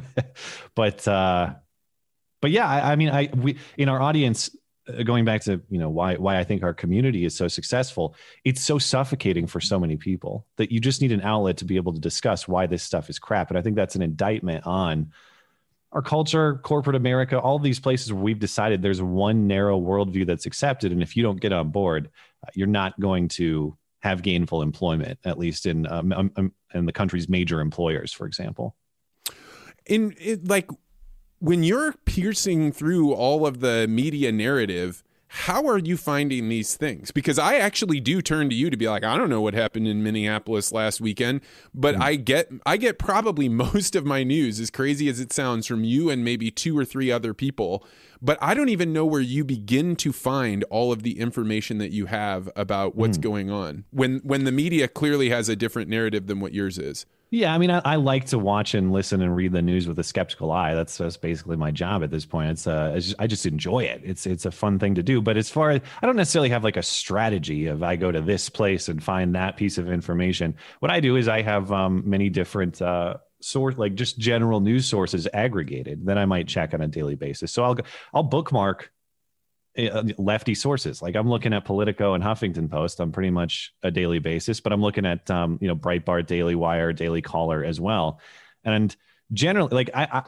but, 0.74 1.06
uh, 1.06 1.54
but 2.42 2.50
yeah, 2.50 2.68
I, 2.68 2.92
I 2.92 2.96
mean, 2.96 3.08
I, 3.08 3.30
we, 3.34 3.56
in 3.78 3.88
our 3.88 4.02
audience, 4.02 4.54
uh, 4.88 5.04
going 5.04 5.24
back 5.24 5.40
to 5.42 5.62
you 5.70 5.78
know 5.78 5.88
why 5.88 6.16
why 6.16 6.38
I 6.38 6.44
think 6.44 6.62
our 6.62 6.74
community 6.74 7.24
is 7.24 7.34
so 7.34 7.48
successful, 7.48 8.14
it's 8.44 8.60
so 8.60 8.78
suffocating 8.78 9.46
for 9.46 9.60
so 9.60 9.80
many 9.80 9.96
people 9.96 10.44
that 10.56 10.70
you 10.70 10.80
just 10.80 11.00
need 11.00 11.12
an 11.12 11.22
outlet 11.22 11.56
to 11.58 11.64
be 11.64 11.76
able 11.76 11.94
to 11.94 12.00
discuss 12.00 12.46
why 12.46 12.66
this 12.66 12.82
stuff 12.82 13.08
is 13.08 13.18
crap. 13.18 13.48
And 13.48 13.56
I 13.56 13.62
think 13.62 13.76
that's 13.76 13.94
an 13.94 14.02
indictment 14.02 14.66
on 14.66 15.12
our 15.92 16.02
culture, 16.02 16.56
corporate 16.64 16.96
America, 16.96 17.38
all 17.38 17.58
these 17.58 17.78
places 17.78 18.12
where 18.12 18.22
we've 18.22 18.40
decided 18.40 18.82
there's 18.82 19.00
one 19.00 19.46
narrow 19.46 19.80
worldview 19.80 20.26
that's 20.26 20.46
accepted, 20.46 20.90
and 20.90 21.00
if 21.00 21.16
you 21.16 21.22
don't 21.22 21.40
get 21.40 21.52
on 21.52 21.70
board, 21.70 22.10
uh, 22.44 22.50
you're 22.54 22.66
not 22.66 22.98
going 22.98 23.28
to 23.28 23.76
have 24.00 24.22
gainful 24.22 24.62
employment, 24.62 25.16
at 25.24 25.38
least 25.38 25.66
in 25.66 25.86
um, 25.86 26.12
um, 26.12 26.32
um 26.36 26.52
in 26.74 26.86
the 26.86 26.92
country's 26.92 27.28
major 27.28 27.60
employers, 27.60 28.12
for 28.12 28.26
example. 28.26 28.74
In 29.86 30.14
it, 30.18 30.48
like 30.48 30.68
when 31.42 31.64
you're 31.64 31.92
piercing 32.04 32.70
through 32.70 33.12
all 33.12 33.44
of 33.44 33.58
the 33.58 33.88
media 33.88 34.30
narrative 34.30 35.02
how 35.34 35.66
are 35.66 35.78
you 35.78 35.96
finding 35.96 36.50
these 36.50 36.76
things? 36.76 37.10
Because 37.10 37.38
I 37.38 37.54
actually 37.54 38.00
do 38.00 38.20
turn 38.20 38.50
to 38.50 38.54
you 38.54 38.68
to 38.68 38.76
be 38.76 38.86
like, 38.86 39.02
I 39.02 39.16
don't 39.16 39.30
know 39.30 39.40
what 39.40 39.54
happened 39.54 39.88
in 39.88 40.02
Minneapolis 40.02 40.72
last 40.72 41.00
weekend, 41.00 41.40
but 41.72 41.94
mm-hmm. 41.94 42.02
I 42.02 42.14
get 42.16 42.50
I 42.66 42.76
get 42.76 42.98
probably 42.98 43.48
most 43.48 43.96
of 43.96 44.04
my 44.04 44.24
news, 44.24 44.60
as 44.60 44.70
crazy 44.70 45.08
as 45.08 45.20
it 45.20 45.32
sounds, 45.32 45.66
from 45.66 45.84
you 45.84 46.10
and 46.10 46.22
maybe 46.22 46.50
two 46.50 46.78
or 46.78 46.84
three 46.84 47.10
other 47.10 47.32
people. 47.32 47.82
But 48.20 48.36
I 48.42 48.52
don't 48.52 48.68
even 48.68 48.92
know 48.92 49.06
where 49.06 49.22
you 49.22 49.42
begin 49.42 49.96
to 49.96 50.12
find 50.12 50.64
all 50.64 50.92
of 50.92 51.02
the 51.02 51.18
information 51.18 51.78
that 51.78 51.92
you 51.92 52.06
have 52.06 52.50
about 52.54 52.94
what's 52.94 53.16
mm-hmm. 53.16 53.30
going 53.30 53.50
on 53.50 53.84
when 53.90 54.18
when 54.24 54.44
the 54.44 54.52
media 54.52 54.86
clearly 54.86 55.30
has 55.30 55.48
a 55.48 55.56
different 55.56 55.88
narrative 55.88 56.26
than 56.26 56.40
what 56.40 56.52
yours 56.52 56.76
is. 56.76 57.06
Yeah, 57.34 57.54
I 57.54 57.56
mean, 57.56 57.70
I, 57.70 57.80
I, 57.82 57.96
like 57.96 58.26
to 58.26 58.38
watch 58.38 58.74
and 58.74 58.92
listen 58.92 59.22
and 59.22 59.34
read 59.34 59.52
the 59.52 59.62
news 59.62 59.88
with 59.88 59.98
a 59.98 60.04
skeptical 60.04 60.52
eye. 60.52 60.74
That's, 60.74 60.98
that's 60.98 61.16
basically 61.16 61.56
my 61.56 61.70
job 61.70 62.02
at 62.02 62.10
this 62.10 62.26
point. 62.26 62.50
It's, 62.50 62.66
uh, 62.66 62.92
it's 62.94 63.14
I 63.18 63.26
just 63.26 63.46
enjoy 63.46 63.84
it. 63.84 64.02
It's 64.04 64.26
it's 64.26 64.44
a 64.44 64.50
fun 64.50 64.78
thing 64.78 64.94
to 64.96 65.02
do. 65.02 65.22
But 65.22 65.38
as 65.38 65.48
far 65.48 65.70
as 65.70 65.80
I 66.02 66.06
don't 66.06 66.16
necessarily 66.16 66.50
have 66.50 66.62
like 66.62 66.76
a 66.76 66.82
strategy 66.82 67.68
of 67.68 67.82
I 67.82 67.96
go 67.96 68.12
to 68.12 68.20
this 68.20 68.50
place 68.50 68.90
and 68.90 69.02
find 69.02 69.34
that 69.34 69.56
piece 69.56 69.78
of 69.78 69.90
information. 69.90 70.54
What 70.80 70.90
I 70.90 71.00
do 71.00 71.16
is 71.16 71.26
I 71.26 71.40
have 71.40 71.72
um, 71.72 72.02
many 72.04 72.28
different 72.28 72.82
uh, 72.82 73.16
source, 73.40 73.78
like 73.78 73.94
just 73.94 74.18
general 74.18 74.60
news 74.60 74.84
sources 74.84 75.26
aggregated 75.32 76.04
that 76.04 76.18
I 76.18 76.26
might 76.26 76.48
check 76.48 76.74
on 76.74 76.82
a 76.82 76.86
daily 76.86 77.14
basis. 77.14 77.50
So 77.50 77.64
I'll 77.64 77.78
I'll 78.12 78.24
bookmark 78.24 78.92
lefty 79.76 80.54
sources. 80.54 81.00
Like 81.00 81.16
I'm 81.16 81.28
looking 81.28 81.52
at 81.52 81.64
Politico 81.64 82.14
and 82.14 82.22
Huffington 82.22 82.70
Post 82.70 83.00
on 83.00 83.12
pretty 83.12 83.30
much 83.30 83.72
a 83.82 83.90
daily 83.90 84.18
basis, 84.18 84.60
but 84.60 84.72
I'm 84.72 84.82
looking 84.82 85.06
at 85.06 85.30
um, 85.30 85.58
you 85.60 85.68
know 85.68 85.76
Breitbart, 85.76 86.26
Daily 86.26 86.54
Wire, 86.54 86.92
Daily 86.92 87.22
Caller 87.22 87.64
as 87.64 87.80
well. 87.80 88.20
And 88.64 88.94
generally, 89.32 89.74
like 89.74 89.90
I, 89.94 90.24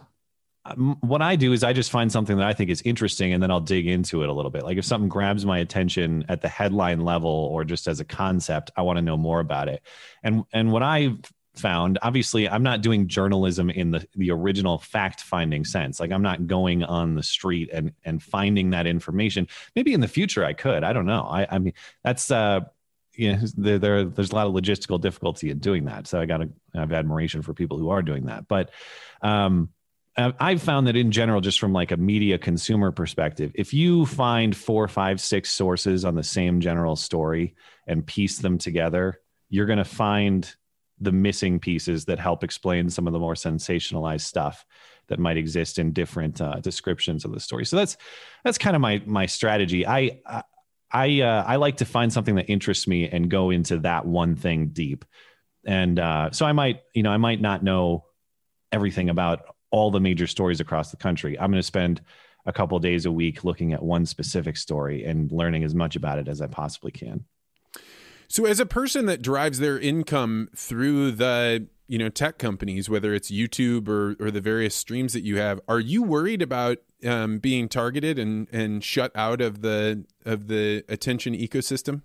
I, 0.64 0.72
what 0.72 1.20
I 1.20 1.36
do 1.36 1.52
is 1.52 1.62
I 1.62 1.74
just 1.74 1.90
find 1.90 2.10
something 2.10 2.38
that 2.38 2.46
I 2.46 2.54
think 2.54 2.70
is 2.70 2.80
interesting, 2.82 3.34
and 3.34 3.42
then 3.42 3.50
I'll 3.50 3.60
dig 3.60 3.86
into 3.86 4.22
it 4.22 4.30
a 4.30 4.32
little 4.32 4.50
bit. 4.50 4.64
Like 4.64 4.78
if 4.78 4.84
something 4.84 5.08
grabs 5.08 5.44
my 5.44 5.58
attention 5.58 6.24
at 6.28 6.40
the 6.40 6.48
headline 6.48 7.00
level 7.00 7.30
or 7.30 7.64
just 7.64 7.86
as 7.86 8.00
a 8.00 8.04
concept, 8.04 8.70
I 8.76 8.82
want 8.82 8.96
to 8.96 9.02
know 9.02 9.18
more 9.18 9.40
about 9.40 9.68
it. 9.68 9.82
And 10.22 10.44
and 10.52 10.72
what 10.72 10.82
I 10.82 11.16
found 11.56 11.98
obviously 12.02 12.48
i'm 12.48 12.62
not 12.62 12.80
doing 12.80 13.06
journalism 13.06 13.70
in 13.70 13.90
the 13.90 14.06
the 14.16 14.30
original 14.30 14.78
fact 14.78 15.20
finding 15.20 15.64
sense. 15.64 16.00
Like 16.00 16.10
i'm 16.10 16.22
not 16.22 16.46
going 16.46 16.82
on 16.82 17.14
the 17.14 17.22
street 17.22 17.70
and 17.72 17.92
and 18.04 18.22
finding 18.22 18.70
that 18.70 18.86
information. 18.86 19.48
Maybe 19.76 19.92
in 19.92 20.00
the 20.00 20.08
future 20.08 20.44
i 20.44 20.52
could 20.52 20.84
i 20.84 20.92
don't 20.92 21.06
know. 21.06 21.22
I 21.22 21.46
i 21.50 21.58
mean 21.58 21.74
that's 22.02 22.30
uh 22.30 22.60
you 23.14 23.32
know 23.32 23.38
there, 23.56 23.78
there 23.78 24.04
there's 24.04 24.32
a 24.32 24.34
lot 24.34 24.46
of 24.46 24.52
logistical 24.52 25.00
difficulty 25.00 25.50
in 25.50 25.58
doing 25.58 25.84
that. 25.84 26.06
So 26.06 26.20
i 26.20 26.26
got 26.26 26.38
to 26.38 26.48
have 26.74 26.92
admiration 26.92 27.42
for 27.42 27.54
people 27.54 27.78
who 27.78 27.90
are 27.90 28.02
doing 28.02 28.26
that. 28.26 28.48
But 28.48 28.70
um 29.22 29.70
I've 30.16 30.62
found 30.62 30.86
that 30.86 30.94
in 30.94 31.10
general, 31.10 31.40
just 31.40 31.58
from 31.58 31.72
like 31.72 31.90
a 31.90 31.96
media 31.96 32.38
consumer 32.38 32.92
perspective, 32.92 33.50
if 33.56 33.74
you 33.74 34.06
find 34.06 34.56
four, 34.56 34.86
five, 34.86 35.20
six 35.20 35.50
sources 35.50 36.04
on 36.04 36.14
the 36.14 36.22
same 36.22 36.60
general 36.60 36.94
story 36.94 37.56
and 37.88 38.06
piece 38.06 38.38
them 38.38 38.58
together, 38.58 39.20
you're 39.50 39.66
going 39.66 39.78
to 39.78 39.84
find 39.84 40.54
the 41.00 41.12
missing 41.12 41.58
pieces 41.58 42.04
that 42.06 42.18
help 42.18 42.44
explain 42.44 42.88
some 42.88 43.06
of 43.06 43.12
the 43.12 43.18
more 43.18 43.34
sensationalized 43.34 44.22
stuff 44.22 44.64
that 45.08 45.18
might 45.18 45.36
exist 45.36 45.78
in 45.78 45.92
different 45.92 46.40
uh, 46.40 46.60
descriptions 46.60 47.24
of 47.24 47.32
the 47.32 47.40
story. 47.40 47.66
So 47.66 47.76
that's 47.76 47.96
that's 48.44 48.58
kind 48.58 48.76
of 48.76 48.82
my 48.82 49.02
my 49.04 49.26
strategy. 49.26 49.86
I 49.86 50.20
I 50.90 51.20
uh, 51.20 51.44
I 51.46 51.56
like 51.56 51.78
to 51.78 51.84
find 51.84 52.12
something 52.12 52.36
that 52.36 52.50
interests 52.50 52.86
me 52.86 53.08
and 53.08 53.28
go 53.28 53.50
into 53.50 53.78
that 53.80 54.06
one 54.06 54.36
thing 54.36 54.68
deep. 54.68 55.04
And 55.66 55.98
uh, 55.98 56.30
so 56.30 56.46
I 56.46 56.52
might 56.52 56.82
you 56.94 57.02
know 57.02 57.10
I 57.10 57.16
might 57.16 57.40
not 57.40 57.62
know 57.62 58.04
everything 58.72 59.10
about 59.10 59.42
all 59.70 59.90
the 59.90 60.00
major 60.00 60.26
stories 60.26 60.60
across 60.60 60.90
the 60.90 60.96
country. 60.96 61.38
I'm 61.38 61.50
going 61.50 61.60
to 61.60 61.66
spend 61.66 62.00
a 62.46 62.52
couple 62.52 62.78
days 62.78 63.06
a 63.06 63.12
week 63.12 63.42
looking 63.42 63.72
at 63.72 63.82
one 63.82 64.06
specific 64.06 64.56
story 64.56 65.04
and 65.04 65.32
learning 65.32 65.64
as 65.64 65.74
much 65.74 65.96
about 65.96 66.18
it 66.18 66.28
as 66.28 66.40
I 66.40 66.46
possibly 66.46 66.92
can. 66.92 67.24
So, 68.28 68.46
as 68.46 68.60
a 68.60 68.66
person 68.66 69.06
that 69.06 69.22
drives 69.22 69.58
their 69.58 69.78
income 69.78 70.48
through 70.54 71.12
the 71.12 71.68
you 71.86 71.98
know 71.98 72.08
tech 72.08 72.38
companies, 72.38 72.88
whether 72.88 73.14
it's 73.14 73.30
YouTube 73.30 73.88
or 73.88 74.16
or 74.20 74.30
the 74.30 74.40
various 74.40 74.74
streams 74.74 75.12
that 75.12 75.22
you 75.22 75.38
have, 75.38 75.60
are 75.68 75.80
you 75.80 76.02
worried 76.02 76.42
about 76.42 76.78
um, 77.04 77.38
being 77.38 77.68
targeted 77.68 78.18
and 78.18 78.48
and 78.52 78.82
shut 78.82 79.12
out 79.14 79.40
of 79.40 79.62
the 79.62 80.04
of 80.24 80.48
the 80.48 80.84
attention 80.88 81.34
ecosystem? 81.34 82.02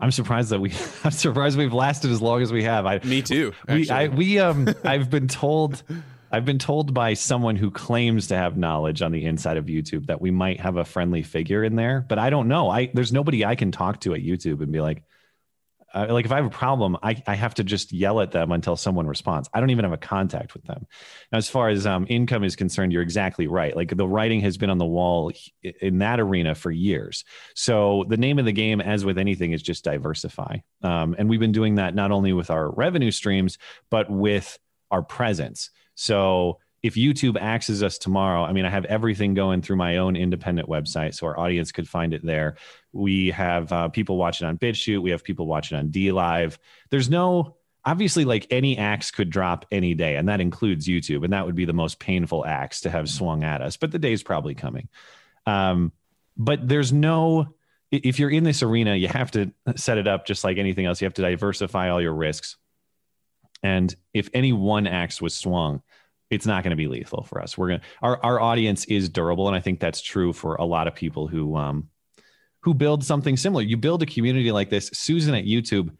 I'm 0.00 0.10
surprised 0.10 0.50
that 0.50 0.60
we. 0.60 0.72
I'm 1.04 1.10
surprised 1.10 1.58
we've 1.58 1.74
lasted 1.74 2.10
as 2.10 2.22
long 2.22 2.42
as 2.42 2.52
we 2.52 2.64
have. 2.64 2.86
I, 2.86 3.00
Me 3.00 3.22
too. 3.22 3.52
Actually. 3.68 3.80
We, 3.80 3.90
I, 3.90 4.08
we 4.08 4.38
um. 4.38 4.68
I've 4.84 5.10
been 5.10 5.28
told. 5.28 5.82
I've 6.32 6.44
been 6.44 6.60
told 6.60 6.94
by 6.94 7.14
someone 7.14 7.56
who 7.56 7.72
claims 7.72 8.28
to 8.28 8.36
have 8.36 8.56
knowledge 8.56 9.02
on 9.02 9.10
the 9.10 9.24
inside 9.24 9.56
of 9.56 9.66
YouTube 9.66 10.06
that 10.06 10.20
we 10.20 10.30
might 10.30 10.60
have 10.60 10.76
a 10.76 10.84
friendly 10.84 11.24
figure 11.24 11.64
in 11.64 11.74
there, 11.74 12.06
but 12.08 12.20
I 12.20 12.30
don't 12.30 12.46
know. 12.46 12.70
I 12.70 12.90
there's 12.94 13.12
nobody 13.12 13.44
I 13.44 13.56
can 13.56 13.72
talk 13.72 14.00
to 14.02 14.14
at 14.14 14.20
YouTube 14.20 14.62
and 14.62 14.70
be 14.70 14.80
like, 14.80 15.02
uh, 15.92 16.06
like 16.10 16.24
if 16.24 16.32
I 16.32 16.36
have 16.36 16.46
a 16.46 16.50
problem, 16.50 16.96
I, 17.02 17.22
I 17.26 17.34
have 17.34 17.54
to 17.54 17.64
just 17.64 17.92
yell 17.92 18.20
at 18.20 18.32
them 18.32 18.52
until 18.52 18.76
someone 18.76 19.06
responds. 19.06 19.48
I 19.52 19.60
don't 19.60 19.70
even 19.70 19.84
have 19.84 19.92
a 19.92 19.98
contact 19.98 20.54
with 20.54 20.64
them. 20.64 20.86
Now, 21.32 21.38
as 21.38 21.48
far 21.48 21.68
as 21.68 21.86
um, 21.86 22.06
income 22.08 22.44
is 22.44 22.56
concerned, 22.56 22.92
you're 22.92 23.02
exactly 23.02 23.46
right. 23.46 23.74
Like 23.74 23.96
the 23.96 24.06
writing 24.06 24.40
has 24.40 24.56
been 24.56 24.70
on 24.70 24.78
the 24.78 24.86
wall 24.86 25.32
in 25.62 25.98
that 25.98 26.20
arena 26.20 26.54
for 26.54 26.70
years. 26.70 27.24
So 27.54 28.04
the 28.08 28.16
name 28.16 28.38
of 28.38 28.44
the 28.44 28.52
game, 28.52 28.80
as 28.80 29.04
with 29.04 29.18
anything, 29.18 29.52
is 29.52 29.62
just 29.62 29.84
diversify. 29.84 30.58
Um, 30.82 31.16
and 31.18 31.28
we've 31.28 31.40
been 31.40 31.52
doing 31.52 31.76
that 31.76 31.94
not 31.94 32.12
only 32.12 32.32
with 32.32 32.50
our 32.50 32.70
revenue 32.70 33.10
streams, 33.10 33.58
but 33.90 34.10
with 34.10 34.58
our 34.90 35.02
presence. 35.02 35.70
So 35.94 36.58
if 36.82 36.94
YouTube 36.94 37.36
axes 37.40 37.82
us 37.82 37.98
tomorrow, 37.98 38.42
I 38.42 38.52
mean, 38.52 38.64
I 38.64 38.70
have 38.70 38.86
everything 38.86 39.34
going 39.34 39.60
through 39.60 39.76
my 39.76 39.98
own 39.98 40.16
independent 40.16 40.68
website, 40.68 41.14
so 41.14 41.26
our 41.26 41.38
audience 41.38 41.72
could 41.72 41.88
find 41.88 42.14
it 42.14 42.24
there. 42.24 42.56
We 42.92 43.30
have 43.30 43.72
uh, 43.72 43.88
people 43.88 44.16
watching 44.16 44.46
on 44.46 44.56
BitChute. 44.58 45.02
We 45.02 45.10
have 45.10 45.22
people 45.22 45.46
watching 45.46 45.78
on 45.78 45.90
DLive. 45.90 46.56
There's 46.90 47.10
no 47.10 47.56
obviously 47.84 48.24
like 48.24 48.46
any 48.50 48.76
axe 48.76 49.10
could 49.10 49.30
drop 49.30 49.66
any 49.70 49.94
day, 49.94 50.16
and 50.16 50.28
that 50.28 50.40
includes 50.40 50.88
YouTube, 50.88 51.24
and 51.24 51.32
that 51.32 51.44
would 51.44 51.54
be 51.54 51.66
the 51.66 51.72
most 51.72 51.98
painful 51.98 52.46
axe 52.46 52.80
to 52.82 52.90
have 52.90 53.08
swung 53.08 53.44
at 53.44 53.60
us. 53.60 53.76
But 53.76 53.90
the 53.90 53.98
day's 53.98 54.22
probably 54.22 54.54
coming. 54.54 54.88
Um, 55.46 55.92
but 56.36 56.66
there's 56.66 56.92
no 56.92 57.54
if 57.90 58.18
you're 58.18 58.30
in 58.30 58.44
this 58.44 58.62
arena, 58.62 58.94
you 58.94 59.08
have 59.08 59.32
to 59.32 59.52
set 59.76 59.98
it 59.98 60.06
up 60.06 60.24
just 60.24 60.44
like 60.44 60.58
anything 60.58 60.86
else. 60.86 61.00
You 61.00 61.06
have 61.06 61.14
to 61.14 61.22
diversify 61.22 61.90
all 61.90 62.00
your 62.00 62.14
risks. 62.14 62.56
And 63.62 63.94
if 64.14 64.30
any 64.32 64.52
one 64.52 64.86
axe 64.86 65.20
was 65.20 65.36
swung, 65.36 65.82
it's 66.30 66.46
not 66.46 66.62
going 66.62 66.70
to 66.70 66.76
be 66.76 66.86
lethal 66.86 67.24
for 67.24 67.42
us. 67.42 67.58
We're 67.58 67.68
going 67.68 67.80
to 67.80 67.86
our 68.02 68.24
our 68.24 68.40
audience 68.40 68.84
is 68.86 69.08
durable, 69.08 69.48
and 69.48 69.56
I 69.56 69.60
think 69.60 69.80
that's 69.80 70.00
true 70.00 70.32
for 70.32 70.54
a 70.54 70.64
lot 70.64 70.86
of 70.86 70.94
people 70.94 71.26
who 71.26 71.56
um 71.56 71.88
who 72.60 72.74
build 72.74 73.04
something 73.04 73.36
similar. 73.36 73.62
You 73.62 73.76
build 73.76 74.02
a 74.02 74.06
community 74.06 74.52
like 74.52 74.70
this. 74.70 74.90
Susan 74.92 75.34
at 75.34 75.44
YouTube, 75.44 75.90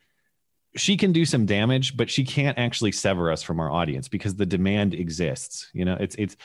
she 0.77 0.97
can 0.97 1.13
do 1.13 1.25
some 1.25 1.47
damage, 1.47 1.97
but 1.97 2.11
she 2.11 2.25
can't 2.25 2.59
actually 2.59 2.93
sever 2.93 3.33
us 3.33 3.43
from 3.43 3.61
our 3.61 3.71
audience 3.71 4.09
because 4.09 4.37
the 4.37 4.47
demand 4.47 4.95
exists. 4.95 5.69
You 5.73 5.85
know, 5.85 5.97
it's 5.99 6.15
it's 6.17 6.37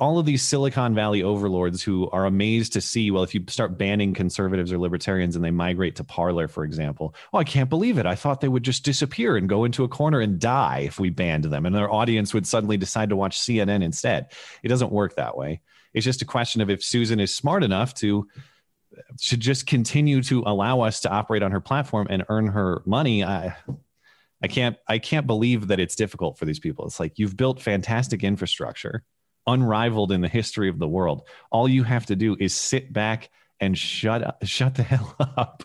all 0.00 0.18
of 0.18 0.24
these 0.24 0.42
Silicon 0.42 0.94
Valley 0.94 1.22
overlords 1.22 1.82
who 1.82 2.08
are 2.10 2.24
amazed 2.24 2.72
to 2.72 2.80
see, 2.80 3.10
well, 3.10 3.22
if 3.22 3.34
you 3.34 3.44
start 3.48 3.76
banning 3.76 4.14
conservatives 4.14 4.72
or 4.72 4.78
libertarians 4.78 5.36
and 5.36 5.44
they 5.44 5.50
migrate 5.50 5.96
to 5.96 6.04
Parler, 6.04 6.48
for 6.48 6.64
example, 6.64 7.14
oh, 7.32 7.38
I 7.38 7.44
can't 7.44 7.68
believe 7.68 7.98
it. 7.98 8.06
I 8.06 8.14
thought 8.14 8.40
they 8.40 8.48
would 8.48 8.62
just 8.62 8.84
disappear 8.84 9.36
and 9.36 9.48
go 9.48 9.64
into 9.64 9.84
a 9.84 9.88
corner 9.88 10.20
and 10.20 10.38
die 10.38 10.80
if 10.80 10.98
we 10.98 11.10
banned 11.10 11.44
them, 11.44 11.66
and 11.66 11.74
their 11.74 11.92
audience 11.92 12.32
would 12.32 12.46
suddenly 12.46 12.76
decide 12.76 13.10
to 13.10 13.16
watch 13.16 13.38
CNN 13.38 13.82
instead. 13.82 14.32
It 14.62 14.68
doesn't 14.68 14.92
work 14.92 15.16
that 15.16 15.36
way. 15.36 15.60
It's 15.92 16.04
just 16.04 16.22
a 16.22 16.26
question 16.26 16.60
of 16.62 16.70
if 16.70 16.82
Susan 16.82 17.20
is 17.20 17.34
smart 17.34 17.62
enough 17.62 17.94
to 17.94 18.28
should 19.20 19.40
just 19.40 19.66
continue 19.66 20.22
to 20.22 20.42
allow 20.46 20.80
us 20.80 21.00
to 21.00 21.10
operate 21.10 21.42
on 21.42 21.50
her 21.50 21.60
platform 21.60 22.06
and 22.08 22.24
earn 22.30 22.46
her 22.46 22.82
money. 22.86 23.24
I, 23.24 23.54
I 24.42 24.48
can't 24.48 24.76
I 24.88 24.98
can't 24.98 25.26
believe 25.26 25.68
that 25.68 25.80
it's 25.80 25.96
difficult 25.96 26.38
for 26.38 26.46
these 26.46 26.60
people. 26.60 26.86
It's 26.86 27.00
like 27.00 27.18
you've 27.18 27.36
built 27.36 27.60
fantastic 27.60 28.24
infrastructure 28.24 29.04
unrivaled 29.46 30.12
in 30.12 30.20
the 30.20 30.28
history 30.28 30.68
of 30.68 30.78
the 30.78 30.88
world. 30.88 31.26
All 31.50 31.68
you 31.68 31.84
have 31.84 32.06
to 32.06 32.16
do 32.16 32.36
is 32.38 32.54
sit 32.54 32.92
back 32.92 33.30
and 33.60 33.76
shut 33.76 34.22
up, 34.22 34.44
shut 34.44 34.74
the 34.74 34.82
hell 34.84 35.14
up 35.18 35.64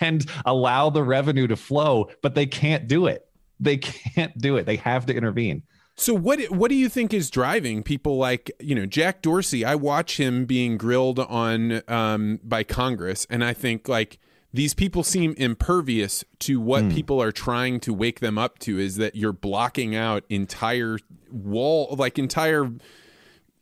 and 0.00 0.24
allow 0.44 0.90
the 0.90 1.02
revenue 1.02 1.46
to 1.46 1.56
flow, 1.56 2.08
but 2.22 2.34
they 2.34 2.46
can't 2.46 2.86
do 2.88 3.06
it. 3.06 3.26
They 3.60 3.76
can't 3.76 4.36
do 4.38 4.56
it. 4.56 4.66
They 4.66 4.76
have 4.76 5.06
to 5.06 5.14
intervene. 5.14 5.62
So 5.96 6.14
what 6.14 6.40
what 6.50 6.68
do 6.68 6.76
you 6.76 6.88
think 6.88 7.12
is 7.12 7.28
driving 7.28 7.82
people 7.82 8.18
like 8.18 8.52
you 8.60 8.76
know 8.76 8.86
Jack 8.86 9.20
Dorsey? 9.20 9.64
I 9.64 9.74
watch 9.74 10.18
him 10.18 10.44
being 10.44 10.78
grilled 10.78 11.18
on 11.18 11.82
um, 11.88 12.38
by 12.44 12.62
Congress, 12.62 13.26
and 13.28 13.44
I 13.44 13.52
think 13.52 13.88
like 13.88 14.20
these 14.52 14.74
people 14.74 15.02
seem 15.02 15.34
impervious 15.36 16.24
to 16.40 16.60
what 16.60 16.84
mm. 16.84 16.94
people 16.94 17.20
are 17.20 17.32
trying 17.32 17.80
to 17.80 17.92
wake 17.92 18.20
them 18.20 18.38
up 18.38 18.58
to. 18.60 18.78
Is 18.78 18.96
that 18.96 19.14
you're 19.14 19.32
blocking 19.32 19.94
out 19.94 20.24
entire 20.28 20.98
wall 21.30 21.94
like 21.98 22.18
entire 22.18 22.70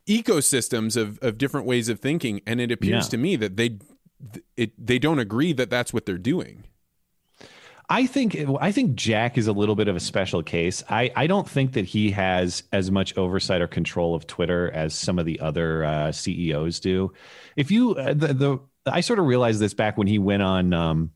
ecosystems 0.08 0.96
of, 0.96 1.18
of 1.20 1.38
different 1.38 1.66
ways 1.66 1.88
of 1.88 1.98
thinking, 2.00 2.40
and 2.46 2.60
it 2.60 2.70
appears 2.70 3.06
Yeah. 3.06 3.10
to 3.10 3.16
me 3.16 3.36
that 3.36 3.56
they 3.56 3.78
it 4.56 4.72
they 4.84 4.98
don't 4.98 5.18
agree 5.18 5.52
that 5.52 5.70
that's 5.70 5.92
what 5.92 6.06
they're 6.06 6.18
doing. 6.18 6.64
I 7.88 8.06
think 8.06 8.36
I 8.60 8.72
think 8.72 8.96
Jack 8.96 9.38
is 9.38 9.46
a 9.46 9.52
little 9.52 9.76
bit 9.76 9.86
of 9.86 9.94
a 9.94 10.00
special 10.00 10.42
case. 10.42 10.82
I, 10.88 11.12
I 11.14 11.26
don't 11.28 11.48
think 11.48 11.74
that 11.74 11.84
he 11.84 12.10
has 12.10 12.64
as 12.72 12.90
much 12.90 13.16
oversight 13.16 13.60
or 13.60 13.68
control 13.68 14.14
of 14.14 14.26
Twitter 14.26 14.72
as 14.72 14.92
some 14.92 15.20
of 15.20 15.26
the 15.26 15.38
other 15.38 15.84
uh, 15.84 16.10
CEOs 16.10 16.80
do. 16.80 17.12
If 17.54 17.70
you 17.70 17.94
uh, 17.94 18.14
the, 18.14 18.34
the 18.34 18.58
I 18.86 19.00
sort 19.00 19.18
of 19.18 19.26
realized 19.26 19.60
this 19.60 19.74
back 19.74 19.98
when 19.98 20.06
he 20.06 20.18
went 20.18 20.42
on 20.42 20.72
um, 20.72 21.10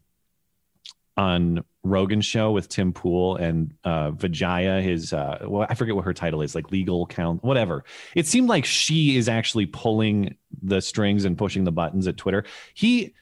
on 1.16 1.64
Rogan's 1.82 2.26
show 2.26 2.50
with 2.50 2.68
Tim 2.68 2.92
Pool 2.92 3.36
and 3.36 3.72
uh, 3.84 4.10
Vijaya, 4.10 4.82
his 4.82 5.12
uh, 5.12 5.38
well, 5.46 5.66
I 5.68 5.74
forget 5.74 5.94
what 5.94 6.04
her 6.04 6.12
title 6.12 6.42
is, 6.42 6.54
like 6.54 6.70
legal 6.70 7.06
count, 7.06 7.42
whatever. 7.42 7.84
It 8.14 8.26
seemed 8.26 8.48
like 8.48 8.64
she 8.64 9.16
is 9.16 9.28
actually 9.28 9.66
pulling 9.66 10.36
the 10.62 10.80
strings 10.80 11.24
and 11.24 11.38
pushing 11.38 11.64
the 11.64 11.72
buttons 11.72 12.06
at 12.06 12.16
Twitter. 12.16 12.44
He 12.74 13.14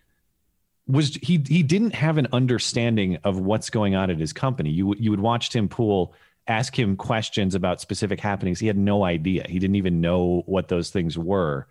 was 0.87 1.15
he 1.17 1.43
he 1.47 1.63
didn't 1.63 1.95
have 1.95 2.19
an 2.19 2.29
understanding 2.33 3.19
of 3.25 3.39
what's 3.39 3.71
going 3.71 3.95
on 3.95 4.11
at 4.11 4.19
his 4.19 4.33
company. 4.33 4.71
You 4.71 4.95
you 4.99 5.11
would 5.11 5.21
watch 5.21 5.51
Tim 5.51 5.69
Pool 5.69 6.15
ask 6.49 6.77
him 6.77 6.97
questions 6.97 7.55
about 7.55 7.81
specific 7.81 8.19
happenings. 8.19 8.59
He 8.59 8.67
had 8.67 8.79
no 8.79 9.05
idea. 9.05 9.45
He 9.49 9.59
didn't 9.59 9.77
even 9.77 10.01
know 10.01 10.43
what 10.47 10.69
those 10.69 10.91
things 10.91 11.19
were. 11.19 11.69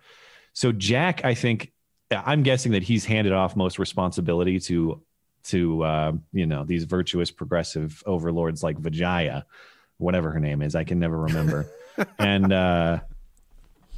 So 0.52 0.72
Jack, 0.72 1.24
I 1.24 1.34
think 1.34 1.72
I'm 2.10 2.42
guessing 2.42 2.72
that 2.72 2.82
he's 2.82 3.04
handed 3.04 3.32
off 3.32 3.56
most 3.56 3.78
responsibility 3.78 4.58
to 4.60 5.02
to 5.44 5.82
uh, 5.84 6.12
you 6.32 6.46
know 6.46 6.64
these 6.64 6.84
virtuous 6.84 7.30
progressive 7.30 8.02
overlords 8.06 8.62
like 8.62 8.78
Vijaya, 8.78 9.44
whatever 9.98 10.30
her 10.30 10.40
name 10.40 10.62
is. 10.62 10.74
I 10.74 10.84
can 10.84 10.98
never 10.98 11.18
remember. 11.18 11.66
and 12.18 12.52
uh 12.52 13.00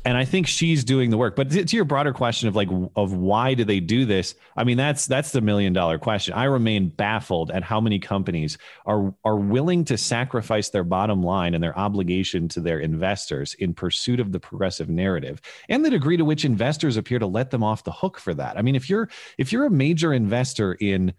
and 0.04 0.16
I 0.16 0.24
think 0.24 0.46
she's 0.46 0.82
doing 0.82 1.10
the 1.10 1.18
work. 1.18 1.36
But 1.36 1.50
to 1.50 1.76
your 1.76 1.84
broader 1.84 2.12
question 2.12 2.48
of 2.48 2.56
like 2.56 2.68
of 2.96 3.12
why 3.12 3.52
do 3.54 3.64
they 3.64 3.80
do 3.80 4.06
this? 4.06 4.34
I 4.56 4.64
mean, 4.64 4.78
that's 4.78 5.06
that's 5.06 5.32
the 5.32 5.42
million 5.42 5.72
dollar 5.72 5.98
question. 5.98 6.32
I 6.32 6.44
remain 6.44 6.88
baffled 6.88 7.50
at 7.50 7.62
how 7.62 7.80
many 7.80 7.98
companies 7.98 8.56
are 8.86 9.14
are 9.24 9.36
willing 9.36 9.84
to 9.86 9.98
sacrifice 9.98 10.70
their 10.70 10.84
bottom 10.84 11.22
line 11.22 11.54
and 11.54 11.62
their 11.62 11.78
obligation 11.78 12.48
to 12.48 12.60
their 12.60 12.80
investors 12.80 13.54
in 13.54 13.74
pursuit 13.74 14.20
of 14.20 14.32
the 14.32 14.40
progressive 14.40 14.88
narrative, 14.88 15.40
and 15.68 15.84
the 15.84 15.90
degree 15.90 16.16
to 16.16 16.24
which 16.24 16.44
investors 16.46 16.96
appear 16.96 17.18
to 17.18 17.26
let 17.26 17.50
them 17.50 17.62
off 17.62 17.84
the 17.84 17.92
hook 17.92 18.18
for 18.18 18.32
that. 18.32 18.56
I 18.56 18.62
mean, 18.62 18.76
if 18.76 18.88
you're 18.88 19.08
if 19.36 19.52
you're 19.52 19.66
a 19.66 19.70
major 19.70 20.14
investor 20.14 20.74
in 20.74 21.12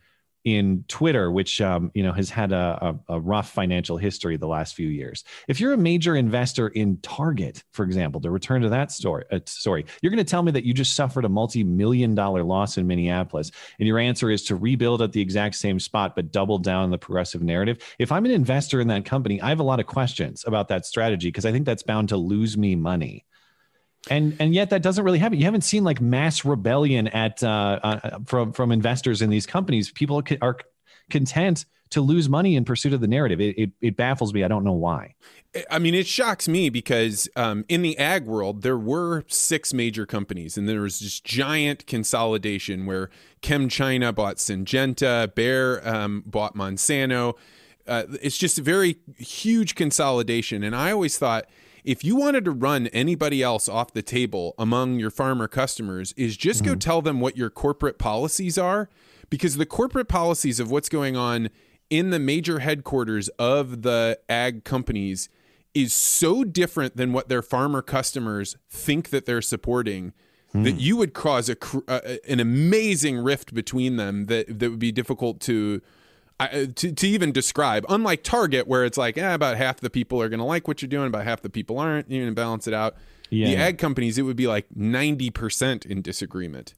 in 0.44 0.84
Twitter, 0.88 1.32
which 1.32 1.62
um, 1.62 1.92
you 1.94 2.04
know 2.04 2.12
has 2.12 2.30
had 2.30 2.52
a, 2.52 2.96
a, 3.08 3.16
a 3.16 3.20
rough 3.20 3.52
financial 3.52 3.98
history 3.98 4.38
the 4.38 4.48
last 4.48 4.76
few 4.76 4.88
years. 4.88 5.24
If 5.48 5.60
you're 5.60 5.74
a 5.74 5.78
major 5.78 6.16
investor 6.16 6.70
in 6.70 6.98
Target, 7.02 7.64
for 7.74 7.84
example, 7.84 8.22
to 8.22 8.32
return 8.32 8.62
to 8.62 8.70
that 8.70 8.92
story, 8.92 9.26
uh, 9.32 9.40
sorry, 9.46 9.86
you're 10.02 10.12
going 10.12 10.24
to 10.24 10.30
tell 10.30 10.44
me 10.44 10.52
that 10.52 10.64
you 10.64 10.74
just 10.74 10.96
suffered 10.96 11.26
a 11.26 11.30
multi-million 11.30 12.16
dollar 12.16 12.44
loss 12.44 12.78
in 12.78 12.88
Minneapolis, 12.88 13.52
and 13.80 13.88
your 13.88 14.00
answer 14.00 14.30
is 14.30 14.44
to 14.44 14.56
rebuild 14.56 15.02
at 15.02 15.12
the 15.12 15.22
exact 15.22 15.56
same 15.56 15.80
spot 15.80 16.16
but 16.16 16.32
double 16.32 16.58
down 16.58 16.90
the 16.90 16.98
progressive 16.98 17.42
narrative. 17.42 17.78
If 18.00 18.12
I'm 18.12 18.26
an 18.26 18.32
investor 18.32 18.82
in 18.82 18.88
that 18.88 19.06
company, 19.06 19.42
I 19.42 19.50
have 19.50 19.60
a 19.60 19.64
lot 19.64 19.80
of 19.80 19.86
questions 19.86 20.44
about 20.48 20.68
that 20.70 20.86
strategy 20.86 21.28
because 21.28 21.46
I 21.46 21.52
think 21.52 21.66
that's 21.66 21.84
bound 21.84 22.10
to 22.10 22.18
lose 22.18 22.58
me 22.58 22.76
money 22.76 23.26
and 24.10 24.36
and 24.40 24.54
yet 24.54 24.70
that 24.72 24.82
doesn't 24.82 25.04
really 25.04 25.20
happen. 25.20 25.38
You 25.38 25.46
haven't 25.46 25.62
seen 25.62 25.84
like 25.84 26.02
mass 26.02 26.44
rebellion 26.44 27.08
at 27.10 27.44
uh, 27.44 27.80
uh, 27.84 28.20
from 28.26 28.52
from 28.54 28.72
investors 28.72 29.22
in 29.22 29.30
these 29.30 29.46
companies. 29.46 29.92
People 29.92 30.24
are 30.42 30.58
content 31.10 31.66
to 31.92 32.02
lose 32.02 32.30
money 32.30 32.56
in 32.56 32.66
pursuit 32.66 32.94
of 32.94 33.02
the 33.02 33.08
narrative. 33.08 33.42
It, 33.42 33.58
it, 33.58 33.72
it 33.82 33.98
baffles 33.98 34.34
me. 34.34 34.44
I 34.44 34.48
don't 34.48 34.64
know 34.64 34.72
why. 34.72 35.14
I 35.70 35.78
mean, 35.78 35.94
it 35.94 36.08
shocks 36.08 36.48
me 36.48 36.70
because 36.70 37.28
um, 37.36 37.66
in 37.68 37.82
the 37.82 37.98
ag 37.98 38.26
world, 38.26 38.62
there 38.62 38.78
were 38.78 39.26
six 39.28 39.74
major 39.74 40.06
companies, 40.06 40.58
and 40.58 40.70
there 40.70 40.82
was 40.82 41.02
this 41.02 41.20
giant 41.20 41.86
consolidation 41.86 42.86
where 42.86 43.10
ChemChina 43.42 44.16
bought 44.16 44.38
Syngenta, 44.38 45.36
Bayer 45.36 45.86
um, 45.86 46.24
bought 46.26 46.56
Monsanto. 46.56 47.36
Uh, 47.86 48.04
it's 48.22 48.38
just 48.38 48.58
a 48.58 48.62
very 48.62 48.98
huge 49.18 49.76
consolidation. 49.76 50.64
And 50.64 50.74
I 50.74 50.92
always 50.94 51.18
thought 51.18 51.48
if 51.84 52.04
you 52.04 52.16
wanted 52.16 52.46
to 52.46 52.52
run 52.52 52.88
anybody 52.88 53.42
else 53.42 53.68
off 53.68 53.94
the 53.94 54.02
table 54.02 54.54
among 54.58 55.00
your 55.00 55.10
farmer 55.10 55.48
customers, 55.48 56.14
is 56.18 56.38
just 56.38 56.64
go 56.64 56.76
tell 56.76 57.02
them 57.02 57.20
what 57.20 57.38
your 57.38 57.50
corporate 57.50 57.98
policies 57.98 58.58
are, 58.58 58.90
because 59.30 59.58
the 59.58 59.66
corporate 59.66 60.08
policies 60.08 60.60
of 60.60 60.70
what's 60.70 60.90
going 60.90 61.16
on 61.18 61.50
in 61.90 62.10
the 62.10 62.20
major 62.20 62.60
headquarters 62.60 63.28
of 63.40 63.82
the 63.82 64.20
ag 64.30 64.64
companies 64.64 65.30
is 65.74 65.94
so 65.94 66.44
different 66.44 66.98
than 66.98 67.14
what 67.14 67.30
their 67.30 67.42
farmer 67.42 67.82
customers 67.82 68.58
think 68.70 69.10
that 69.10 69.26
they're 69.26 69.42
supporting 69.42 70.14
that 70.54 70.82
you 70.82 70.98
would 70.98 71.14
cause 71.14 71.48
a 71.48 71.56
uh, 71.88 72.02
an 72.28 72.42
amazing 72.42 73.18
rift 73.18 73.54
between 73.54 73.96
them 73.96 74.26
that 74.26 74.60
that 74.60 74.70
would 74.70 74.80
be 74.80 74.92
difficult 74.92 75.40
to 75.40 75.82
uh, 76.48 76.66
to, 76.76 76.92
to 76.92 77.08
even 77.08 77.32
describe. 77.32 77.86
Unlike 77.90 78.24
Target, 78.24 78.68
where 78.68 78.86
it's 78.86 78.98
like, 78.98 79.18
eh, 79.18 79.34
about 79.34 79.58
half 79.58 79.80
the 79.80 79.90
people 79.90 80.22
are 80.22 80.30
going 80.30 80.40
to 80.40 80.46
like 80.46 80.68
what 80.68 80.82
you're 80.82 80.90
doing, 80.90 81.08
about 81.08 81.24
half 81.24 81.42
the 81.42 81.50
people 81.50 81.78
aren't. 81.80 82.10
You're 82.10 82.24
going 82.24 82.34
to 82.36 82.40
balance 82.40 82.68
it 82.68 82.74
out. 82.74 82.96
The 83.30 83.38
Yeah. 83.38 83.62
ag 83.64 83.78
companies, 83.78 84.18
it 84.18 84.24
would 84.24 84.36
be 84.36 84.48
like 84.48 84.68
90% 84.78 85.86
in 85.86 86.02
disagreement. 86.02 86.74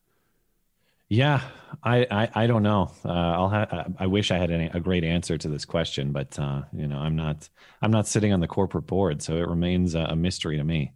Yeah, 1.10 1.42
I 1.84 2.08
I, 2.10 2.30
I 2.44 2.48
don't 2.48 2.64
know. 2.64 2.92
Uh, 3.06 3.10
I'll 3.12 3.50
ha- 3.50 3.86
I 4.00 4.08
wish 4.08 4.32
I 4.32 4.38
had 4.38 4.50
any, 4.50 4.66
a 4.74 4.80
great 4.80 5.04
answer 5.04 5.38
to 5.38 5.48
this 5.50 5.64
question, 5.66 6.12
but 6.12 6.40
uh, 6.40 6.64
you 6.76 6.88
know 6.88 6.98
I'm 6.98 7.16
not 7.16 7.50
I'm 7.84 7.92
not 7.92 8.08
sitting 8.08 8.34
on 8.34 8.40
the 8.40 8.48
corporate 8.48 8.88
board, 8.88 9.22
so 9.22 9.36
it 9.36 9.48
remains 9.48 9.94
a, 9.94 10.00
a 10.06 10.16
mystery 10.16 10.58
to 10.58 10.64
me. 10.64 10.94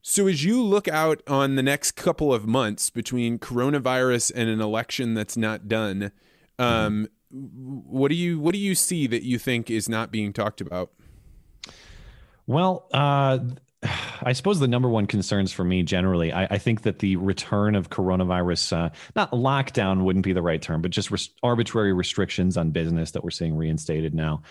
So, 0.00 0.28
as 0.28 0.44
you 0.44 0.62
look 0.62 0.86
out 0.86 1.22
on 1.26 1.56
the 1.56 1.62
next 1.62 1.92
couple 1.92 2.32
of 2.32 2.46
months 2.46 2.88
between 2.90 3.40
coronavirus 3.40 4.30
and 4.36 4.48
an 4.48 4.60
election 4.60 5.14
that's 5.14 5.36
not 5.36 5.66
done, 5.66 6.12
um, 6.60 7.08
what 7.30 8.08
do 8.08 8.14
you 8.14 8.38
what 8.38 8.52
do 8.52 8.58
you 8.58 8.74
see 8.74 9.06
that 9.06 9.22
you 9.22 9.38
think 9.38 9.70
is 9.70 9.88
not 9.88 10.10
being 10.10 10.32
talked 10.32 10.60
about? 10.60 10.90
Well, 12.46 12.88
uh, 12.92 13.38
I 14.22 14.32
suppose 14.32 14.58
the 14.58 14.68
number 14.68 14.88
one 14.88 15.06
concerns 15.06 15.52
for 15.52 15.64
me 15.64 15.82
generally, 15.82 16.32
I, 16.32 16.44
I 16.44 16.58
think 16.58 16.82
that 16.82 17.00
the 17.00 17.16
return 17.16 17.74
of 17.74 17.90
coronavirus, 17.90 18.76
uh, 18.76 18.90
not 19.14 19.32
lockdown 19.32 20.04
wouldn't 20.04 20.24
be 20.24 20.32
the 20.32 20.42
right 20.42 20.60
term, 20.60 20.82
but 20.82 20.90
just 20.90 21.10
res- 21.10 21.30
arbitrary 21.42 21.92
restrictions 21.92 22.56
on 22.56 22.70
business 22.70 23.12
that 23.12 23.24
we're 23.24 23.30
seeing 23.30 23.56
reinstated 23.56 24.14
now. 24.14 24.42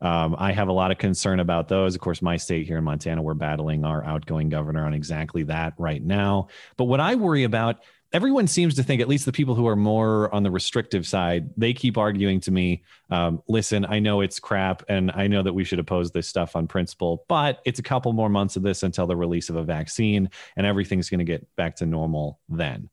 Um, 0.00 0.34
I 0.36 0.52
have 0.52 0.68
a 0.68 0.72
lot 0.72 0.90
of 0.90 0.98
concern 0.98 1.38
about 1.38 1.68
those. 1.68 1.94
Of 1.94 2.00
course, 2.00 2.20
my 2.22 2.36
state 2.36 2.66
here 2.66 2.76
in 2.76 2.84
Montana, 2.84 3.22
we're 3.22 3.34
battling 3.34 3.84
our 3.84 4.04
outgoing 4.04 4.48
governor 4.48 4.84
on 4.84 4.94
exactly 4.94 5.44
that 5.44 5.74
right 5.78 6.02
now. 6.02 6.48
But 6.76 6.84
what 6.84 6.98
I 6.98 7.14
worry 7.14 7.44
about, 7.44 7.84
everyone 8.12 8.46
seems 8.46 8.74
to 8.74 8.82
think, 8.82 9.00
at 9.00 9.08
least 9.08 9.24
the 9.24 9.32
people 9.32 9.54
who 9.54 9.66
are 9.66 9.76
more 9.76 10.32
on 10.34 10.42
the 10.42 10.50
restrictive 10.50 11.06
side, 11.06 11.50
they 11.56 11.72
keep 11.72 11.96
arguing 11.96 12.40
to 12.40 12.50
me, 12.50 12.82
um, 13.10 13.42
listen, 13.48 13.86
I 13.86 13.98
know 13.98 14.20
it's 14.20 14.38
crap 14.38 14.82
and 14.88 15.10
I 15.12 15.26
know 15.26 15.42
that 15.42 15.52
we 15.52 15.64
should 15.64 15.78
oppose 15.78 16.10
this 16.10 16.28
stuff 16.28 16.54
on 16.54 16.66
principle, 16.66 17.24
but 17.28 17.60
it's 17.64 17.78
a 17.78 17.82
couple 17.82 18.12
more 18.12 18.28
months 18.28 18.56
of 18.56 18.62
this 18.62 18.82
until 18.82 19.06
the 19.06 19.16
release 19.16 19.48
of 19.48 19.56
a 19.56 19.62
vaccine 19.62 20.30
and 20.56 20.66
everything's 20.66 21.08
going 21.08 21.20
to 21.20 21.24
get 21.24 21.46
back 21.56 21.76
to 21.76 21.86
normal 21.86 22.38
then. 22.48 22.90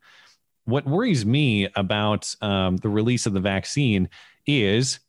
What 0.65 0.86
worries 0.86 1.25
me 1.25 1.67
about 1.75 2.34
um, 2.41 2.77
the 2.77 2.89
release 2.89 3.25
of 3.25 3.34
the 3.34 3.39
vaccine 3.39 4.10
is 4.45 4.99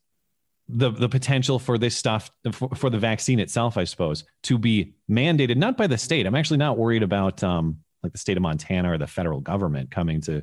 the 0.73 0.91
the 0.91 1.09
potential 1.09 1.59
for 1.59 1.79
this 1.79 1.97
stuff 1.97 2.31
for, 2.53 2.69
for 2.77 2.91
the 2.91 2.99
vaccine 2.99 3.41
itself, 3.41 3.77
I 3.77 3.85
suppose, 3.85 4.25
to 4.45 4.57
be 4.57 4.95
mandated 5.11 5.57
not 5.57 5.77
by 5.77 5.87
the 5.87 5.99
state. 5.99 6.27
I'm 6.27 6.37
actually 6.37 6.59
not 6.59 6.79
worried 6.79 7.03
about 7.03 7.43
um, 7.43 7.79
like 8.03 8.13
the 8.13 8.19
state 8.19 8.37
of 8.37 8.43
Montana 8.43 8.93
or 8.93 8.99
the 8.99 9.07
federal 9.07 9.41
government 9.41 9.91
coming 9.91 10.21
to 10.23 10.43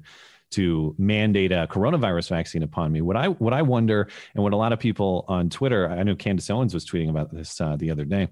to 0.49 0.95
mandate 0.97 1.51
a 1.51 1.67
coronavirus 1.69 2.29
vaccine 2.29 2.63
upon 2.63 2.91
me. 2.91 3.01
What 3.01 3.17
I 3.17 3.27
what 3.27 3.53
I 3.53 3.61
wonder, 3.61 4.07
and 4.33 4.43
what 4.43 4.53
a 4.53 4.57
lot 4.57 4.73
of 4.73 4.79
people 4.79 5.25
on 5.27 5.49
Twitter, 5.49 5.89
I 5.89 6.03
know 6.03 6.15
Candace 6.15 6.49
Owens 6.49 6.73
was 6.73 6.85
tweeting 6.85 7.09
about 7.09 7.33
this 7.33 7.59
uh, 7.59 7.75
the 7.75 7.91
other 7.91 8.05
day, 8.05 8.29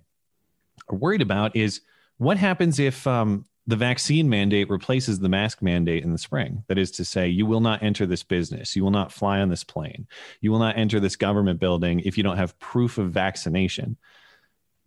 are 0.89 0.97
worried 0.97 1.21
about 1.21 1.55
is 1.55 1.81
what 2.17 2.37
happens 2.37 2.79
if 2.79 3.05
um, 3.05 3.45
the 3.67 3.75
vaccine 3.75 4.29
mandate 4.29 4.69
replaces 4.69 5.19
the 5.19 5.29
mask 5.29 5.61
mandate 5.61 6.03
in 6.03 6.11
the 6.11 6.17
spring. 6.17 6.63
That 6.67 6.77
is 6.77 6.91
to 6.91 7.05
say, 7.05 7.27
you 7.27 7.45
will 7.45 7.61
not 7.61 7.83
enter 7.83 8.05
this 8.05 8.23
business, 8.23 8.75
you 8.75 8.83
will 8.83 8.91
not 8.91 9.11
fly 9.11 9.41
on 9.41 9.49
this 9.49 9.63
plane, 9.63 10.07
you 10.39 10.51
will 10.51 10.59
not 10.59 10.77
enter 10.77 10.99
this 10.99 11.15
government 11.15 11.59
building 11.59 11.99
if 12.01 12.17
you 12.17 12.23
don't 12.23 12.37
have 12.37 12.57
proof 12.59 12.97
of 12.97 13.11
vaccination. 13.11 13.97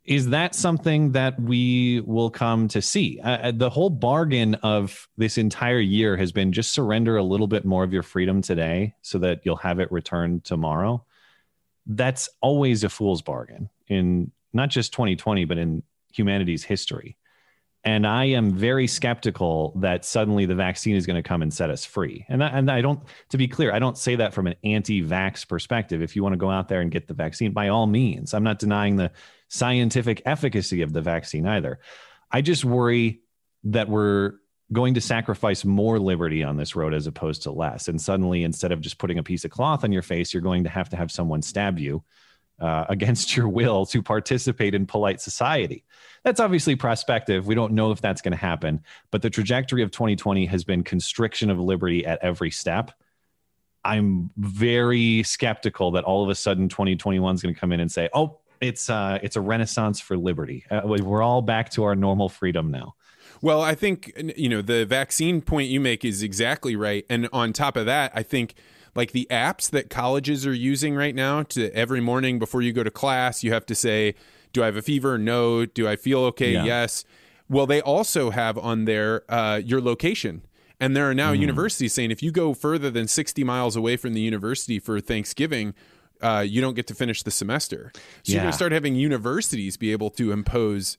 Is 0.08 0.30
that 0.30 0.54
something 0.54 1.12
that 1.12 1.38
we 1.38 2.00
will 2.00 2.30
come 2.30 2.66
to 2.68 2.80
see? 2.80 3.20
Uh, 3.22 3.52
the 3.54 3.68
whole 3.68 3.90
bargain 3.90 4.54
of 4.54 5.06
this 5.18 5.36
entire 5.36 5.80
year 5.80 6.16
has 6.16 6.32
been 6.32 6.50
just 6.50 6.72
surrender 6.72 7.18
a 7.18 7.22
little 7.22 7.46
bit 7.46 7.66
more 7.66 7.84
of 7.84 7.92
your 7.92 8.02
freedom 8.02 8.40
today 8.40 8.94
so 9.02 9.18
that 9.18 9.42
you'll 9.44 9.56
have 9.56 9.80
it 9.80 9.92
returned 9.92 10.44
tomorrow. 10.44 11.04
That's 11.84 12.30
always 12.40 12.84
a 12.84 12.88
fool's 12.88 13.20
bargain 13.20 13.68
in 13.88 14.32
not 14.54 14.70
just 14.70 14.94
2020, 14.94 15.44
but 15.44 15.58
in 15.58 15.82
humanity's 16.10 16.64
history. 16.64 17.17
And 17.88 18.07
I 18.07 18.27
am 18.27 18.51
very 18.51 18.87
skeptical 18.87 19.72
that 19.77 20.05
suddenly 20.05 20.44
the 20.44 20.55
vaccine 20.55 20.94
is 20.94 21.07
going 21.07 21.16
to 21.16 21.27
come 21.27 21.40
and 21.40 21.53
set 21.53 21.70
us 21.70 21.87
free. 21.87 22.27
And 22.29 22.44
I, 22.44 22.48
and 22.48 22.70
I 22.70 22.83
don't, 22.83 23.01
to 23.31 23.38
be 23.38 23.48
clear, 23.48 23.72
I 23.72 23.79
don't 23.79 23.96
say 23.96 24.14
that 24.16 24.35
from 24.35 24.46
an 24.46 24.57
anti-vax 24.62 25.48
perspective. 25.48 26.03
If 26.03 26.14
you 26.14 26.22
want 26.22 26.35
to 26.35 26.38
go 26.38 26.51
out 26.51 26.68
there 26.68 26.83
and 26.83 26.90
get 26.90 27.09
the 27.09 27.14
vaccine, 27.14 27.53
by 27.53 27.68
all 27.68 27.87
means, 27.87 28.35
I'm 28.35 28.44
not 28.44 28.59
denying 28.59 28.96
the 28.96 29.11
scientific 29.48 30.20
efficacy 30.27 30.83
of 30.83 30.92
the 30.92 31.01
vaccine 31.01 31.46
either. 31.46 31.79
I 32.31 32.42
just 32.42 32.62
worry 32.62 33.22
that 33.64 33.88
we're 33.88 34.35
going 34.70 34.92
to 34.92 35.01
sacrifice 35.01 35.64
more 35.64 35.98
liberty 35.98 36.44
on 36.44 36.59
this 36.59 36.77
road 36.77 36.92
as 36.92 37.07
opposed 37.07 37.44
to 37.44 37.53
less. 37.53 37.88
And 37.88 37.98
suddenly, 37.98 38.44
instead 38.44 38.70
of 38.70 38.83
just 38.83 38.98
putting 38.98 39.18
a 39.18 39.22
piece 39.22 39.46
of 39.46 39.51
cloth 39.51 39.83
on 39.83 39.92
your 39.92 40.03
face, 40.03 40.35
you're 40.35 40.42
going 40.42 40.64
to 40.64 40.70
have 40.70 40.90
to 40.90 40.96
have 40.96 41.11
someone 41.11 41.40
stab 41.40 41.79
you 41.79 42.05
uh, 42.60 42.86
against 42.88 43.36
your 43.36 43.48
will 43.48 43.86
to 43.86 44.02
participate 44.02 44.74
in 44.74 44.86
polite 44.86 45.20
society. 45.20 45.84
That's 46.24 46.40
obviously 46.40 46.76
prospective. 46.76 47.46
We 47.46 47.54
don't 47.54 47.72
know 47.72 47.90
if 47.90 48.00
that's 48.00 48.20
going 48.20 48.32
to 48.32 48.38
happen, 48.38 48.82
but 49.10 49.22
the 49.22 49.30
trajectory 49.30 49.82
of 49.82 49.90
2020 49.90 50.46
has 50.46 50.64
been 50.64 50.82
constriction 50.82 51.50
of 51.50 51.58
liberty 51.58 52.04
at 52.04 52.18
every 52.22 52.50
step. 52.50 52.92
I'm 53.84 54.30
very 54.36 55.22
skeptical 55.22 55.92
that 55.92 56.04
all 56.04 56.22
of 56.22 56.28
a 56.28 56.34
sudden 56.34 56.68
2021 56.68 57.34
is 57.34 57.42
going 57.42 57.54
to 57.54 57.60
come 57.60 57.72
in 57.72 57.80
and 57.80 57.90
say, 57.90 58.08
"Oh, 58.12 58.38
it's 58.60 58.90
uh, 58.90 59.18
it's 59.22 59.36
a 59.36 59.40
renaissance 59.40 60.00
for 60.00 60.16
liberty. 60.16 60.64
Uh, 60.70 60.82
we're 60.84 61.22
all 61.22 61.42
back 61.42 61.70
to 61.70 61.84
our 61.84 61.94
normal 61.94 62.28
freedom 62.28 62.70
now." 62.70 62.94
Well, 63.40 63.62
I 63.62 63.74
think 63.74 64.12
you 64.36 64.48
know 64.48 64.62
the 64.62 64.84
vaccine 64.84 65.40
point 65.40 65.68
you 65.68 65.80
make 65.80 66.04
is 66.04 66.22
exactly 66.22 66.74
right, 66.76 67.06
and 67.08 67.28
on 67.32 67.52
top 67.52 67.76
of 67.76 67.86
that, 67.86 68.12
I 68.14 68.22
think 68.22 68.54
like 68.98 69.12
the 69.12 69.28
apps 69.30 69.70
that 69.70 69.90
colleges 69.90 70.44
are 70.44 70.52
using 70.52 70.96
right 70.96 71.14
now 71.14 71.44
to 71.44 71.72
every 71.72 72.00
morning 72.00 72.40
before 72.40 72.62
you 72.62 72.72
go 72.72 72.82
to 72.82 72.90
class, 72.90 73.44
you 73.44 73.52
have 73.52 73.64
to 73.66 73.74
say, 73.76 74.16
"Do 74.52 74.64
I 74.64 74.66
have 74.66 74.76
a 74.76 74.82
fever? 74.82 75.16
No. 75.16 75.64
Do 75.64 75.87
I 75.87 75.94
feel 75.94 76.18
okay? 76.24 76.54
Yeah. 76.54 76.64
Yes." 76.64 77.04
Well, 77.48 77.64
they 77.64 77.80
also 77.80 78.30
have 78.30 78.58
on 78.58 78.87
there 78.87 79.22
uh, 79.32 79.62
your 79.64 79.80
location. 79.80 80.42
And 80.80 80.96
there 80.96 81.08
are 81.08 81.14
now 81.14 81.32
mm. 81.32 81.38
universities 81.38 81.92
saying 81.92 82.11
if 82.11 82.22
you 82.22 82.32
go 82.32 82.54
further 82.54 82.90
than 82.90 83.08
60 83.08 83.42
miles 83.44 83.76
away 83.76 83.96
from 83.96 84.14
the 84.14 84.20
university 84.20 84.78
for 84.80 85.00
Thanksgiving, 85.00 85.74
uh, 86.20 86.44
you 86.46 86.61
don't 86.61 86.74
get 86.74 86.87
to 86.88 86.94
finish 86.94 87.22
the 87.22 87.30
semester. 87.30 87.92
So 87.94 88.00
yeah. 88.24 88.34
you're 88.34 88.42
going 88.42 88.52
to 88.52 88.56
start 88.56 88.72
having 88.72 88.96
universities 88.96 89.76
be 89.76 89.92
able 89.92 90.11
to 90.11 90.32
impose 90.32 90.98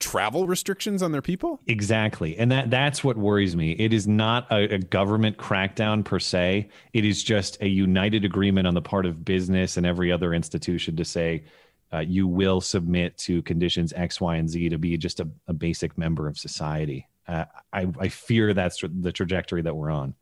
travel 0.00 0.46
restrictions 0.46 1.02
on 1.02 1.12
their 1.12 1.22
people? 1.22 1.60
Exactly. 1.66 2.36
And 2.38 2.50
that 2.52 2.70
that's 2.70 3.02
what 3.02 3.16
worries 3.16 3.56
me. 3.56 3.72
It 3.72 3.92
is 3.92 4.06
not 4.06 4.46
a, 4.50 4.74
a, 4.74 4.78
government 4.78 5.38
crackdown 5.38 6.04
per 6.04 6.18
se. 6.18 6.68
It 6.92 7.04
is 7.04 7.22
just 7.22 7.60
a 7.60 7.68
united 7.68 8.24
agreement 8.24 8.66
on 8.66 8.74
the 8.74 8.82
part 8.82 9.06
of 9.06 9.24
business 9.24 9.76
and 9.76 9.84
every 9.84 10.12
other 10.12 10.32
institution 10.32 10.96
to 10.96 11.04
say 11.04 11.44
uh, 11.92 11.98
you 12.00 12.26
will 12.28 12.60
submit 12.60 13.16
to 13.18 13.42
conditions 13.42 13.92
x 13.94 14.20
y 14.20 14.36
and 14.36 14.48
z 14.48 14.68
to 14.68 14.78
be 14.78 14.96
just 14.96 15.20
a, 15.20 15.28
a 15.48 15.52
basic 15.52 15.98
member 15.98 16.28
of 16.28 16.38
society. 16.38 17.08
Uh, 17.26 17.44
I, 17.72 17.88
I 17.98 18.08
fear 18.08 18.54
that's 18.54 18.82
the 18.82 19.12
trajectory 19.12 19.62
that 19.62 19.74
we're 19.74 19.90
on. 19.90 20.14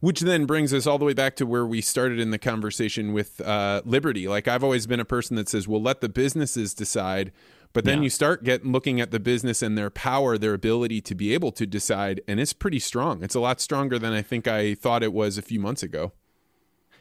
Which 0.00 0.20
then 0.20 0.46
brings 0.46 0.72
us 0.72 0.86
all 0.86 0.96
the 0.96 1.04
way 1.04 1.12
back 1.12 1.34
to 1.36 1.46
where 1.46 1.66
we 1.66 1.80
started 1.80 2.20
in 2.20 2.30
the 2.30 2.38
conversation 2.38 3.12
with 3.12 3.40
uh, 3.40 3.82
liberty. 3.84 4.28
Like 4.28 4.46
I've 4.46 4.62
always 4.62 4.86
been 4.86 5.00
a 5.00 5.04
person 5.04 5.34
that 5.36 5.48
says, 5.48 5.66
"Well, 5.66 5.82
let 5.82 6.00
the 6.00 6.08
businesses 6.08 6.72
decide 6.72 7.32
but 7.76 7.84
then 7.84 7.98
yeah. 7.98 8.04
you 8.04 8.08
start 8.08 8.42
get 8.42 8.64
looking 8.64 9.02
at 9.02 9.10
the 9.10 9.20
business 9.20 9.60
and 9.60 9.76
their 9.76 9.90
power, 9.90 10.38
their 10.38 10.54
ability 10.54 11.02
to 11.02 11.14
be 11.14 11.34
able 11.34 11.52
to 11.52 11.66
decide, 11.66 12.22
and 12.26 12.40
it's 12.40 12.54
pretty 12.54 12.78
strong. 12.78 13.22
It's 13.22 13.34
a 13.34 13.40
lot 13.40 13.60
stronger 13.60 13.98
than 13.98 14.14
I 14.14 14.22
think 14.22 14.48
I 14.48 14.74
thought 14.74 15.02
it 15.02 15.12
was 15.12 15.36
a 15.36 15.42
few 15.42 15.60
months 15.60 15.82
ago. 15.82 16.12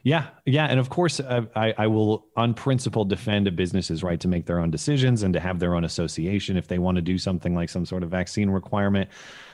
Yeah, 0.03 0.27
yeah, 0.45 0.65
and 0.65 0.77
of 0.77 0.89
course, 0.89 1.21
uh, 1.21 1.45
I, 1.55 1.73
I 1.77 1.87
will, 1.87 2.27
on 2.35 2.55
principle, 2.55 3.05
defend 3.05 3.47
a 3.47 3.51
business's 3.53 4.03
right 4.03 4.19
to 4.19 4.27
make 4.27 4.47
their 4.47 4.59
own 4.59 4.69
decisions 4.69 5.23
and 5.23 5.33
to 5.33 5.39
have 5.39 5.59
their 5.59 5.75
own 5.75 5.85
association 5.85 6.57
if 6.57 6.67
they 6.67 6.77
want 6.77 6.97
to 6.97 7.01
do 7.01 7.17
something 7.17 7.55
like 7.55 7.69
some 7.69 7.85
sort 7.85 8.03
of 8.03 8.11
vaccine 8.11 8.49
requirement. 8.49 9.09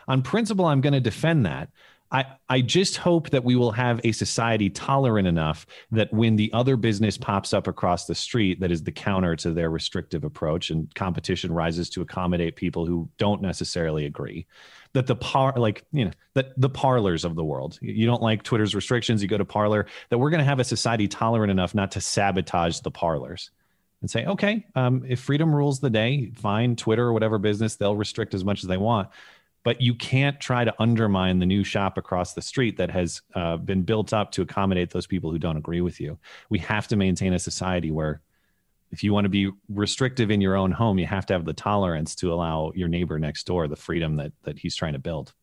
On 0.07 0.23
principle, 0.23 0.65
I'm 0.65 0.81
going 0.81 0.93
to 0.93 0.99
defend 0.99 1.45
that. 1.45 1.69
I, 2.11 2.25
I 2.49 2.61
just 2.61 2.97
hope 2.97 3.29
that 3.29 3.43
we 3.43 3.55
will 3.55 3.71
have 3.71 4.01
a 4.03 4.11
society 4.11 4.69
tolerant 4.69 5.27
enough 5.27 5.65
that 5.91 6.11
when 6.11 6.35
the 6.35 6.51
other 6.51 6.75
business 6.75 7.17
pops 7.17 7.53
up 7.53 7.67
across 7.67 8.05
the 8.05 8.15
street 8.15 8.59
that 8.59 8.71
is 8.71 8.83
the 8.83 8.91
counter 8.91 9.35
to 9.37 9.51
their 9.51 9.69
restrictive 9.69 10.25
approach 10.25 10.71
and 10.71 10.93
competition 10.93 11.53
rises 11.53 11.89
to 11.91 12.01
accommodate 12.01 12.57
people 12.57 12.85
who 12.85 13.09
don't 13.17 13.41
necessarily 13.41 14.05
agree 14.05 14.45
that 14.93 15.07
the 15.07 15.15
par 15.15 15.53
like 15.55 15.85
you 15.93 16.05
know 16.05 16.11
that 16.33 16.59
the 16.59 16.69
Parlers 16.69 17.23
of 17.23 17.35
the 17.35 17.43
world 17.43 17.79
you 17.81 18.05
don't 18.05 18.21
like 18.21 18.43
twitter's 18.43 18.75
restrictions 18.75 19.21
you 19.21 19.29
go 19.29 19.37
to 19.37 19.45
Parler 19.45 19.85
that 20.09 20.17
we're 20.17 20.29
going 20.29 20.39
to 20.39 20.45
have 20.45 20.59
a 20.59 20.65
society 20.65 21.07
tolerant 21.07 21.51
enough 21.51 21.73
not 21.73 21.91
to 21.91 22.01
sabotage 22.01 22.79
the 22.81 22.91
Parlers 22.91 23.51
and 24.01 24.09
say 24.09 24.25
okay 24.25 24.65
um, 24.75 25.03
if 25.07 25.21
freedom 25.21 25.55
rules 25.55 25.79
the 25.79 25.89
day 25.89 26.31
fine 26.35 26.75
twitter 26.75 27.05
or 27.05 27.13
whatever 27.13 27.37
business 27.37 27.77
they'll 27.77 27.95
restrict 27.95 28.33
as 28.33 28.43
much 28.43 28.63
as 28.63 28.67
they 28.67 28.77
want 28.77 29.07
but 29.63 29.81
you 29.81 29.93
can't 29.93 30.39
try 30.39 30.63
to 30.63 30.73
undermine 30.79 31.39
the 31.39 31.45
new 31.45 31.63
shop 31.63 31.97
across 31.97 32.33
the 32.33 32.41
street 32.41 32.77
that 32.77 32.89
has 32.89 33.21
uh, 33.35 33.57
been 33.57 33.83
built 33.83 34.13
up 34.13 34.31
to 34.31 34.41
accommodate 34.41 34.89
those 34.91 35.07
people 35.07 35.31
who 35.31 35.39
don't 35.39 35.57
agree 35.57 35.81
with 35.81 35.99
you. 35.99 36.17
We 36.49 36.59
have 36.59 36.87
to 36.89 36.95
maintain 36.95 37.33
a 37.33 37.39
society 37.39 37.91
where 37.91 38.21
if 38.91 39.03
you 39.03 39.13
want 39.13 39.25
to 39.25 39.29
be 39.29 39.51
restrictive 39.69 40.31
in 40.31 40.41
your 40.41 40.55
own 40.55 40.71
home, 40.71 40.99
you 40.99 41.05
have 41.05 41.25
to 41.27 41.33
have 41.33 41.45
the 41.45 41.53
tolerance 41.53 42.15
to 42.15 42.33
allow 42.33 42.71
your 42.75 42.87
neighbor 42.87 43.19
next 43.19 43.45
door 43.45 43.67
the 43.67 43.75
freedom 43.75 44.17
that 44.17 44.33
that 44.43 44.59
he's 44.59 44.75
trying 44.75 44.93
to 44.93 44.99
build. 44.99 45.33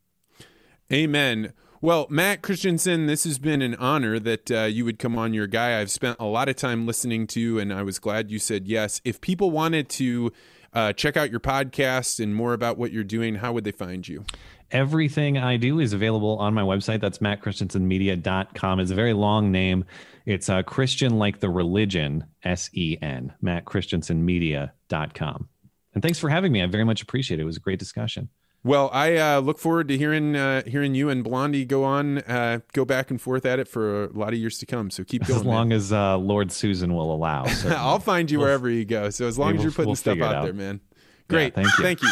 Amen. 0.93 1.53
Well, 1.81 2.09
Matt 2.11 2.43
Christiansen, 2.43 3.07
this 3.07 3.23
has 3.23 3.39
been 3.39 3.63
an 3.63 3.77
honor 3.77 4.19
that 4.19 4.51
uh, 4.51 4.63
you 4.65 4.85
would 4.85 4.99
come 4.99 5.17
on. 5.17 5.33
Your 5.33 5.47
guy 5.47 5.81
I've 5.81 5.93
spent 5.93 6.17
a 6.19 6.25
lot 6.25 6.49
of 6.49 6.57
time 6.57 6.87
listening 6.87 7.29
to, 7.29 7.61
and 7.61 7.73
I 7.73 7.83
was 7.83 8.01
glad 8.01 8.33
you 8.33 8.41
said 8.41 8.67
yes. 8.67 9.01
If 9.05 9.21
people 9.21 9.53
wanted 9.53 9.89
to 9.91 10.33
uh, 10.73 10.93
check 10.93 11.17
out 11.17 11.31
your 11.31 11.41
podcast 11.41 12.23
and 12.23 12.35
more 12.35 12.53
about 12.53 12.79
what 12.79 12.93
you're 12.93 13.05
doing, 13.05 13.37
how 13.37 13.53
would 13.53 13.65
they 13.65 13.73
find 13.73 14.07
you? 14.07 14.25
Everything 14.71 15.39
I 15.39 15.57
do 15.57 15.81
is 15.81 15.95
available 15.95 16.37
on 16.39 16.53
my 16.53 16.63
website. 16.63 17.01
That's 17.01 17.19
mattchristiansenmedia.com. 17.19 18.81
It's 18.81 18.91
a 18.91 18.95
very 18.95 19.15
long 19.15 19.51
name. 19.51 19.87
It's 20.27 20.51
uh, 20.51 20.63
Christian 20.63 21.19
like 21.19 21.41
the 21.41 21.49
religion, 21.49 22.25
S 22.45 22.69
E 22.75 22.99
N, 23.01 23.33
mattchristiansenmedia.com. 23.43 25.49
And 25.95 26.03
thanks 26.03 26.19
for 26.19 26.29
having 26.29 26.53
me. 26.53 26.63
I 26.63 26.67
very 26.67 26.85
much 26.85 27.01
appreciate 27.01 27.41
it. 27.41 27.43
It 27.43 27.47
was 27.47 27.57
a 27.57 27.61
great 27.61 27.79
discussion. 27.79 28.29
Well, 28.65 28.91
I 28.93 29.17
uh, 29.17 29.41
look 29.41 29.59
forward 29.59 29.89
to 29.89 29.97
hearing 29.97 30.35
uh, 30.35 30.63
hearing 30.67 30.95
you 30.95 31.09
and 31.09 31.23
Blondie 31.23 31.65
go 31.65 31.85
on, 31.85 32.19
uh, 32.19 32.61
go 32.73 32.85
back 32.85 33.11
and 33.11 33.21
forth 33.21 33.47
at 33.47 33.59
it 33.59 33.69
for 33.69 34.05
a 34.05 34.13
lot 34.13 34.33
of 34.33 34.39
years 34.39 34.59
to 34.59 34.67
come. 34.67 34.91
So 34.91 35.05
keep 35.05 35.27
going. 35.27 35.41
As 35.41 35.47
long 35.47 35.69
man. 35.69 35.77
as 35.77 35.93
uh, 35.93 36.19
Lord 36.19 36.51
Susan 36.51 36.95
will 36.95 37.15
allow. 37.15 37.45
I'll 37.69 38.01
find 38.01 38.31
you 38.31 38.39
we'll, 38.39 38.49
wherever 38.49 38.69
you 38.69 38.85
go. 38.85 39.11
So 39.11 39.27
as 39.27 39.39
long 39.39 39.57
as 39.57 39.63
you're 39.63 39.73
putting 39.73 39.89
we'll 39.89 39.97
stuff 39.97 40.21
out, 40.21 40.35
out, 40.35 40.45
there, 40.45 40.53
man. 40.53 40.81
Great. 41.29 41.55
Yeah, 41.57 41.63
thank 41.63 41.79
you. 41.79 41.85
Thank 41.85 42.03
you. 42.03 42.11